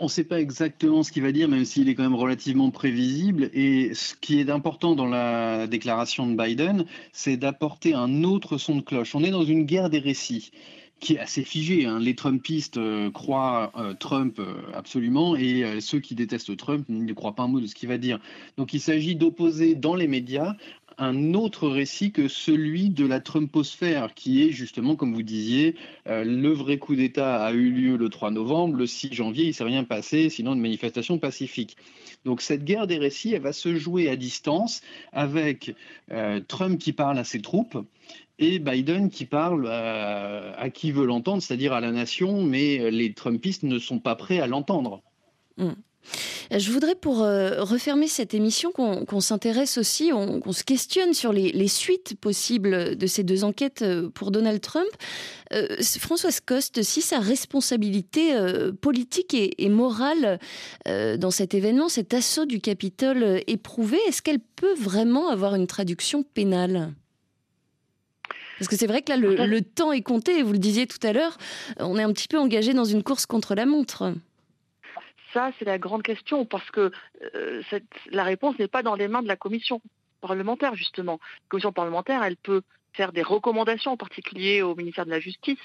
On 0.00 0.04
ne 0.04 0.08
sait 0.08 0.24
pas 0.24 0.38
exactement 0.38 1.02
ce 1.02 1.10
qu'il 1.10 1.22
va 1.22 1.32
dire, 1.32 1.48
même 1.48 1.64
s'il 1.64 1.88
est 1.88 1.94
quand 1.94 2.02
même 2.02 2.14
relativement 2.14 2.70
prévisible. 2.70 3.48
Et 3.54 3.94
ce 3.94 4.14
qui 4.14 4.38
est 4.38 4.50
important 4.50 4.94
dans 4.94 5.06
la 5.06 5.66
déclaration 5.66 6.26
de 6.26 6.36
Biden, 6.36 6.84
c'est 7.12 7.38
d'apporter 7.38 7.94
un 7.94 8.22
autre 8.22 8.58
son 8.58 8.76
de 8.76 8.82
cloche. 8.82 9.14
On 9.14 9.24
est 9.24 9.30
dans 9.30 9.44
une 9.44 9.64
guerre 9.64 9.88
des 9.88 9.98
récits 9.98 10.50
qui 11.00 11.14
est 11.14 11.18
assez 11.18 11.44
figée. 11.44 11.86
Hein. 11.86 11.98
Les 11.98 12.14
Trumpistes 12.14 12.76
euh, 12.76 13.10
croient 13.10 13.72
euh, 13.76 13.94
Trump 13.94 14.38
euh, 14.38 14.54
absolument 14.74 15.36
et 15.36 15.80
ceux 15.80 16.00
qui 16.00 16.14
détestent 16.14 16.56
Trump 16.56 16.84
ne 16.88 17.12
croient 17.12 17.34
pas 17.34 17.44
un 17.44 17.48
mot 17.48 17.60
de 17.60 17.66
ce 17.66 17.74
qu'il 17.74 17.88
va 17.88 17.98
dire. 17.98 18.18
Donc 18.56 18.72
il 18.74 18.80
s'agit 18.80 19.14
d'opposer 19.14 19.74
dans 19.74 19.94
les 19.94 20.08
médias 20.08 20.54
un 20.98 21.34
autre 21.34 21.68
récit 21.68 22.10
que 22.10 22.26
celui 22.26 22.90
de 22.90 23.06
la 23.06 23.20
Trumposphère, 23.20 24.14
qui 24.14 24.42
est 24.42 24.50
justement, 24.50 24.96
comme 24.96 25.14
vous 25.14 25.22
disiez, 25.22 25.76
euh, 26.08 26.24
le 26.24 26.50
vrai 26.50 26.78
coup 26.78 26.96
d'État 26.96 27.44
a 27.44 27.52
eu 27.52 27.70
lieu 27.70 27.96
le 27.96 28.08
3 28.08 28.32
novembre, 28.32 28.76
le 28.76 28.86
6 28.86 29.12
janvier, 29.12 29.44
il 29.44 29.48
ne 29.48 29.52
s'est 29.52 29.64
rien 29.64 29.84
passé, 29.84 30.28
sinon 30.28 30.54
une 30.54 30.60
manifestation 30.60 31.18
pacifique. 31.18 31.76
Donc 32.24 32.42
cette 32.42 32.64
guerre 32.64 32.88
des 32.88 32.98
récits, 32.98 33.32
elle 33.32 33.42
va 33.42 33.52
se 33.52 33.76
jouer 33.76 34.08
à 34.08 34.16
distance 34.16 34.80
avec 35.12 35.74
euh, 36.10 36.40
Trump 36.46 36.78
qui 36.78 36.92
parle 36.92 37.18
à 37.18 37.24
ses 37.24 37.40
troupes 37.40 37.78
et 38.40 38.58
Biden 38.58 39.10
qui 39.10 39.24
parle 39.24 39.68
à 39.68 40.70
qui 40.70 40.92
veut 40.92 41.06
l'entendre, 41.06 41.42
c'est-à-dire 41.42 41.72
à 41.72 41.80
la 41.80 41.90
nation, 41.90 42.44
mais 42.44 42.88
les 42.90 43.12
Trumpistes 43.12 43.64
ne 43.64 43.80
sont 43.80 43.98
pas 43.98 44.14
prêts 44.14 44.38
à 44.38 44.46
l'entendre. 44.46 45.02
Mmh. 45.56 45.72
Je 46.50 46.70
voudrais, 46.72 46.94
pour 46.94 47.22
euh, 47.22 47.62
refermer 47.62 48.08
cette 48.08 48.32
émission, 48.32 48.72
qu'on 48.72 49.20
s'intéresse 49.20 49.76
aussi, 49.76 50.10
qu'on 50.10 50.52
se 50.52 50.64
questionne 50.64 51.12
sur 51.12 51.32
les, 51.32 51.68
suites 51.68 52.18
possibles 52.18 52.96
de 52.96 53.06
ces 53.06 53.22
deux 53.22 53.44
enquêtes 53.44 53.82
euh, 53.82 54.08
pour 54.08 54.30
Donald 54.30 54.60
Trump. 54.60 54.88
Euh, 55.52 55.76
Françoise 55.98 56.40
Coste, 56.40 56.82
si 56.82 57.02
sa 57.02 57.18
responsabilité 57.18 58.34
politique 58.80 59.34
et, 59.34 59.68
morale 59.68 60.38
dans 60.86 61.30
cet 61.30 61.54
événement, 61.54 61.88
cet 61.88 62.14
assaut 62.14 62.46
du 62.46 62.60
Capitole 62.60 63.42
éprouvé, 63.46 63.98
est-ce 64.06 64.22
qu'elle 64.22 64.40
peut 64.40 64.74
vraiment 64.74 65.28
avoir 65.28 65.54
une 65.54 65.66
traduction 65.66 66.22
pénale? 66.22 66.92
Parce 68.58 68.68
que 68.68 68.76
c'est 68.76 68.86
vrai 68.86 69.02
que 69.02 69.10
là, 69.10 69.16
le, 69.16 69.46
le, 69.46 69.62
temps 69.62 69.92
est 69.92 70.02
compté, 70.02 70.42
vous 70.42 70.52
le 70.52 70.58
disiez 70.58 70.86
tout 70.86 70.98
à 71.02 71.12
l'heure, 71.12 71.38
on 71.78 71.98
est 71.98 72.02
un 72.02 72.12
petit 72.12 72.28
peu 72.28 72.38
engagé 72.38 72.72
dans 72.72 72.84
une 72.84 73.02
course 73.02 73.26
contre 73.26 73.54
la 73.54 73.66
montre. 73.66 74.12
Ça, 75.32 75.50
c'est 75.58 75.64
la 75.64 75.78
grande 75.78 76.02
question, 76.02 76.46
parce 76.46 76.70
que 76.70 76.90
euh, 77.34 77.62
la 78.10 78.24
réponse 78.24 78.58
n'est 78.58 78.68
pas 78.68 78.82
dans 78.82 78.94
les 78.94 79.08
mains 79.08 79.22
de 79.22 79.28
la 79.28 79.36
commission 79.36 79.82
parlementaire, 80.20 80.74
justement. 80.74 81.20
La 81.22 81.48
commission 81.48 81.72
parlementaire, 81.72 82.22
elle 82.22 82.36
peut 82.36 82.62
faire 82.94 83.12
des 83.12 83.22
recommandations, 83.22 83.92
en 83.92 83.96
particulier 83.96 84.62
au 84.62 84.74
ministère 84.74 85.04
de 85.04 85.10
la 85.10 85.20
Justice, 85.20 85.58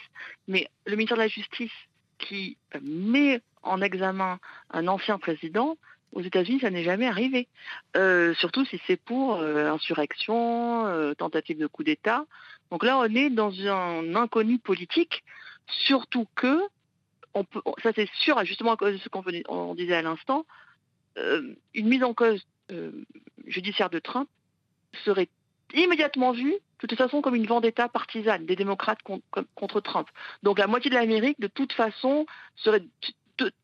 mais 0.48 0.67
le 0.86 0.96
ministère 0.96 1.17
de 1.17 1.24
la 1.24 1.27
Justice 1.27 1.72
qui 2.20 2.58
met 2.82 3.41
en 3.63 3.82
examen 3.82 4.39
un 4.72 4.88
ancien 4.88 5.17
président, 5.17 5.77
aux 6.12 6.22
États-Unis, 6.22 6.60
ça 6.60 6.70
n'est 6.70 6.84
jamais 6.84 7.08
arrivé. 7.08 7.48
Euh, 7.98 8.36
surtout 8.36 8.65
si 8.65 8.79
c'est 8.86 8.98
pour 8.98 9.38
euh, 9.38 9.72
insurrection, 9.72 11.14
tentative 11.18 11.57
de 11.57 11.66
coup 11.66 11.83
d'État. 11.83 12.25
Donc 12.70 12.83
là, 12.83 13.00
on 13.00 13.16
est 13.16 13.29
dans 13.29 13.51
un 13.68 14.16
inconnu 14.16 14.59
politique, 14.59 15.24
surtout 15.68 16.27
que 16.35 16.61
ça 17.81 17.91
c'est 17.96 18.09
sûr, 18.19 18.43
justement 18.46 18.74
à 18.74 18.77
cause 18.77 18.93
de 18.93 18.98
ce 18.98 19.09
qu'on 19.09 19.75
disait 19.75 19.96
à 19.96 20.01
l'instant, 20.01 20.46
euh, 21.17 21.53
une 21.74 21.87
mise 21.87 22.03
en 22.03 22.13
cause 22.13 22.46
euh, 22.72 22.91
judiciaire 23.46 23.89
de 23.89 24.00
Trump 24.00 24.29
serait 25.05 25.29
immédiatement 25.74 26.31
vue, 26.31 26.55
de 26.81 26.87
toute 26.87 26.98
façon, 26.98 27.22
comme 27.22 27.35
une 27.35 27.48
vendetta 27.48 27.87
partisane 27.87 28.46
des 28.46 28.55
démocrates 28.55 29.00
contre, 29.03 29.81
Trump. 29.81 30.07
Donc 30.43 30.59
la 30.59 30.67
moitié 30.67 30.89
de 30.89 30.96
l'Amérique, 30.96 31.39
de 31.39 31.48
toute 31.48 31.74
façon, 31.74 32.25
serait 32.55 32.83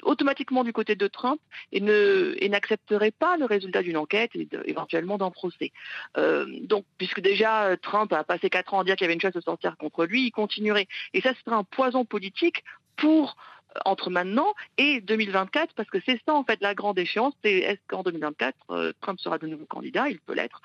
automatiquement 0.01 0.63
du 0.63 0.73
côté 0.73 0.95
de 0.95 1.07
Trump 1.07 1.39
et 1.71 2.49
n'accepterait 2.49 3.11
pas 3.11 3.37
le 3.37 3.45
résultat 3.45 3.83
d'une 3.83 3.97
enquête 3.97 4.31
et 4.33 4.47
éventuellement 4.65 5.19
d'un 5.19 5.29
procès. 5.29 5.71
Euh, 6.17 6.47
donc, 6.61 6.85
puisque 6.97 7.19
déjà 7.19 7.77
Trump 7.77 8.11
a 8.13 8.23
passé 8.23 8.49
quatre 8.49 8.73
ans 8.73 8.79
à 8.79 8.83
dire 8.83 8.95
qu'il 8.95 9.05
y 9.05 9.07
avait 9.07 9.13
une 9.13 9.21
chance 9.21 9.33
de 9.33 9.41
sortir 9.41 9.77
contre 9.77 10.05
lui, 10.05 10.25
il 10.25 10.31
continuerait. 10.31 10.87
Et 11.13 11.21
ça, 11.21 11.33
ce 11.35 11.41
serait 11.41 11.55
un 11.55 11.63
poison 11.63 12.05
politique 12.05 12.63
pour 12.95 13.35
entre 13.85 14.09
maintenant 14.09 14.53
et 14.77 15.01
2024, 15.01 15.73
parce 15.75 15.89
que 15.89 15.99
c'est 16.05 16.19
ça 16.25 16.33
en 16.33 16.43
fait 16.43 16.59
la 16.61 16.73
grande 16.73 16.97
échéance, 16.99 17.33
c'est 17.43 17.59
est-ce 17.59 17.79
qu'en 17.87 18.03
2024, 18.03 18.55
euh, 18.71 18.93
Trump 19.01 19.19
sera 19.19 19.37
de 19.37 19.47
nouveau 19.47 19.65
candidat, 19.65 20.09
il 20.09 20.19
peut 20.19 20.33
l'être, 20.33 20.61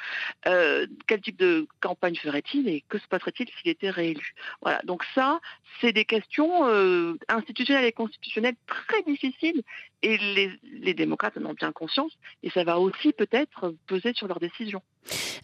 euh, 0.46 0.86
quel 1.06 1.20
type 1.20 1.38
de 1.38 1.66
campagne 1.80 2.16
ferait-il 2.16 2.68
et 2.68 2.84
que 2.88 2.98
se 2.98 3.06
passerait-il 3.06 3.48
s'il 3.48 3.70
était 3.70 3.90
réélu? 3.90 4.34
Voilà, 4.62 4.80
donc 4.84 5.02
ça, 5.14 5.40
c'est 5.80 5.92
des 5.92 6.04
questions 6.04 6.66
euh, 6.68 7.16
institutionnelles 7.28 7.84
et 7.84 7.92
constitutionnelles 7.92 8.56
très 8.66 9.02
difficiles 9.02 9.62
et 10.02 10.18
les, 10.18 10.50
les 10.62 10.94
démocrates 10.94 11.36
en 11.38 11.46
ont 11.46 11.54
bien 11.54 11.72
conscience 11.72 12.12
et 12.42 12.50
ça 12.50 12.64
va 12.64 12.78
aussi 12.78 13.12
peut-être 13.12 13.74
peser 13.86 14.12
sur 14.14 14.28
leurs 14.28 14.40
décisions. 14.40 14.82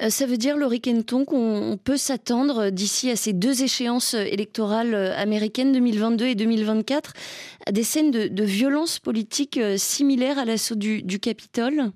Ça 0.09 0.25
veut 0.25 0.39
dire, 0.39 0.57
Laurie 0.57 0.81
Kenton, 0.81 1.27
qu'on 1.27 1.79
peut 1.83 1.99
s'attendre 1.99 2.71
d'ici 2.71 3.11
à 3.11 3.17
ces 3.17 3.35
deux 3.35 3.63
échéances 3.63 4.15
électorales 4.15 4.95
américaines 4.95 5.73
2022 5.73 6.27
et 6.27 6.35
2024 6.35 7.13
à 7.67 7.73
des 7.73 7.83
scènes 7.83 8.11
de, 8.11 8.45
violence 8.45 8.99
politique 8.99 9.57
euh, 9.57 9.77
similaires 9.77 10.39
à 10.39 10.45
l'assaut 10.45 10.75
du, 10.75 11.21
Capitole? 11.21 11.93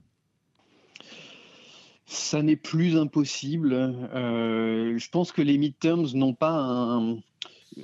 Ça 2.06 2.42
n'est 2.42 2.56
plus 2.56 2.96
impossible. 2.96 3.72
Euh, 3.72 4.98
je 4.98 5.10
pense 5.10 5.32
que 5.32 5.42
les 5.42 5.58
midterms 5.58 6.06
n'ont 6.14 6.34
pas 6.34 6.52
un, 6.52 7.18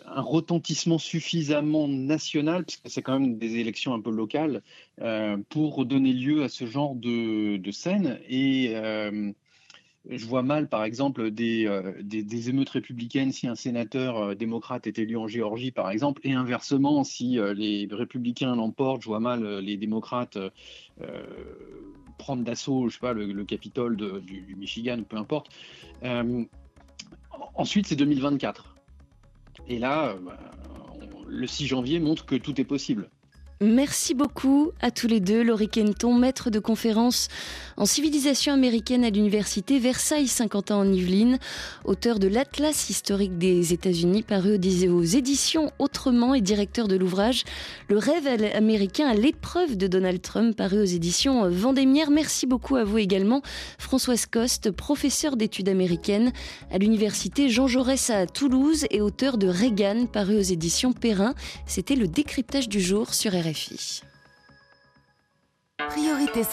retentissement 0.06 0.98
suffisamment 0.98 1.88
national, 1.88 2.64
puisque 2.64 2.88
c'est 2.88 3.02
quand 3.02 3.18
même 3.18 3.38
des 3.38 3.56
élections 3.56 3.92
un 3.92 4.00
peu 4.00 4.12
locales, 4.12 4.62
pour 5.48 5.84
donner 5.84 6.12
lieu 6.12 6.44
à 6.44 6.48
ce 6.48 6.64
genre 6.64 6.94
de, 6.94 7.56
de 7.56 7.70
scène. 7.72 8.20
Et 8.28 8.76
je 10.08 10.26
vois 10.26 10.42
mal, 10.42 10.68
par 10.68 10.84
exemple, 10.84 11.20
euh, 11.20 11.30
des, 11.30 12.22
des, 12.22 12.48
émeutes 12.48 12.70
républicaines 12.70 13.32
si 13.32 13.46
un 13.46 13.54
sénateur 13.54 14.16
euh, 14.16 14.34
démocrate 14.34 14.86
est 14.86 14.98
élu 14.98 15.16
en 15.16 15.28
Géorgie, 15.28 15.72
par 15.72 15.90
exemple, 15.90 16.20
et 16.24 16.32
inversement, 16.32 17.04
si 17.04 17.38
euh, 17.38 17.52
les 17.52 17.86
républicains 17.90 18.56
l'emportent, 18.56 19.02
je 19.02 19.08
vois 19.08 19.20
mal 19.20 19.58
les 19.58 19.76
démocrates 19.76 20.38
prendre 22.18 22.44
d'assaut, 22.44 22.86
le, 22.86 23.44
Capitole 23.44 23.96
du, 24.22 24.54
Michigan, 24.56 25.02
peu 25.08 25.16
importe. 25.16 25.48
ensuite, 27.54 27.86
c'est 27.86 27.96
2024. 27.96 28.76
Et 29.68 29.78
là, 29.78 30.16
le 31.26 31.46
6 31.46 31.66
janvier 31.66 31.98
montre 31.98 32.26
que 32.26 32.34
tout 32.34 32.60
est 32.60 32.64
possible. 32.64 33.08
Merci 33.62 34.14
beaucoup 34.14 34.70
à 34.80 34.90
tous 34.90 35.06
les 35.06 35.20
deux. 35.20 35.42
Laurie 35.42 35.68
Kenton, 35.68 36.14
maître 36.14 36.48
de 36.48 36.58
conférence 36.58 37.28
en 37.76 37.84
civilisation 37.84 38.54
américaine 38.54 39.04
à 39.04 39.10
l'université 39.10 39.78
Versailles-Saint-Quentin 39.78 40.76
en 40.76 40.90
Yvelines, 40.90 41.38
auteur 41.84 42.18
de 42.18 42.26
l'Atlas 42.26 42.88
historique 42.88 43.36
des 43.36 43.74
États-Unis 43.74 44.22
paru 44.22 44.54
aux 44.88 45.02
éditions 45.02 45.70
Autrement 45.78 46.32
et 46.34 46.40
directeur 46.40 46.88
de 46.88 46.96
l'ouvrage 46.96 47.44
Le 47.88 47.98
rêve 47.98 48.26
américain 48.54 49.06
à 49.06 49.12
l'épreuve 49.12 49.76
de 49.76 49.86
Donald 49.86 50.22
Trump 50.22 50.56
paru 50.56 50.80
aux 50.80 50.84
éditions 50.84 51.46
Vendémiaire. 51.50 52.10
Merci 52.10 52.46
beaucoup 52.46 52.76
à 52.76 52.84
vous 52.84 52.96
également, 52.96 53.42
Françoise 53.76 54.24
Coste, 54.24 54.70
professeur 54.70 55.36
d'études 55.36 55.68
américaines 55.68 56.32
à 56.70 56.78
l'université 56.78 57.50
Jean 57.50 57.66
Jaurès 57.66 58.08
à 58.08 58.24
Toulouse 58.24 58.86
et 58.90 59.02
auteur 59.02 59.36
de 59.36 59.48
Reagan 59.48 60.06
paru 60.06 60.38
aux 60.38 60.40
éditions 60.40 60.94
Perrin. 60.94 61.34
C'était 61.66 61.96
le 61.96 62.08
décryptage 62.08 62.66
du 62.66 62.80
jour 62.80 63.12
sur 63.12 63.34
RFI. 63.50 64.02
Priorité 65.88 66.44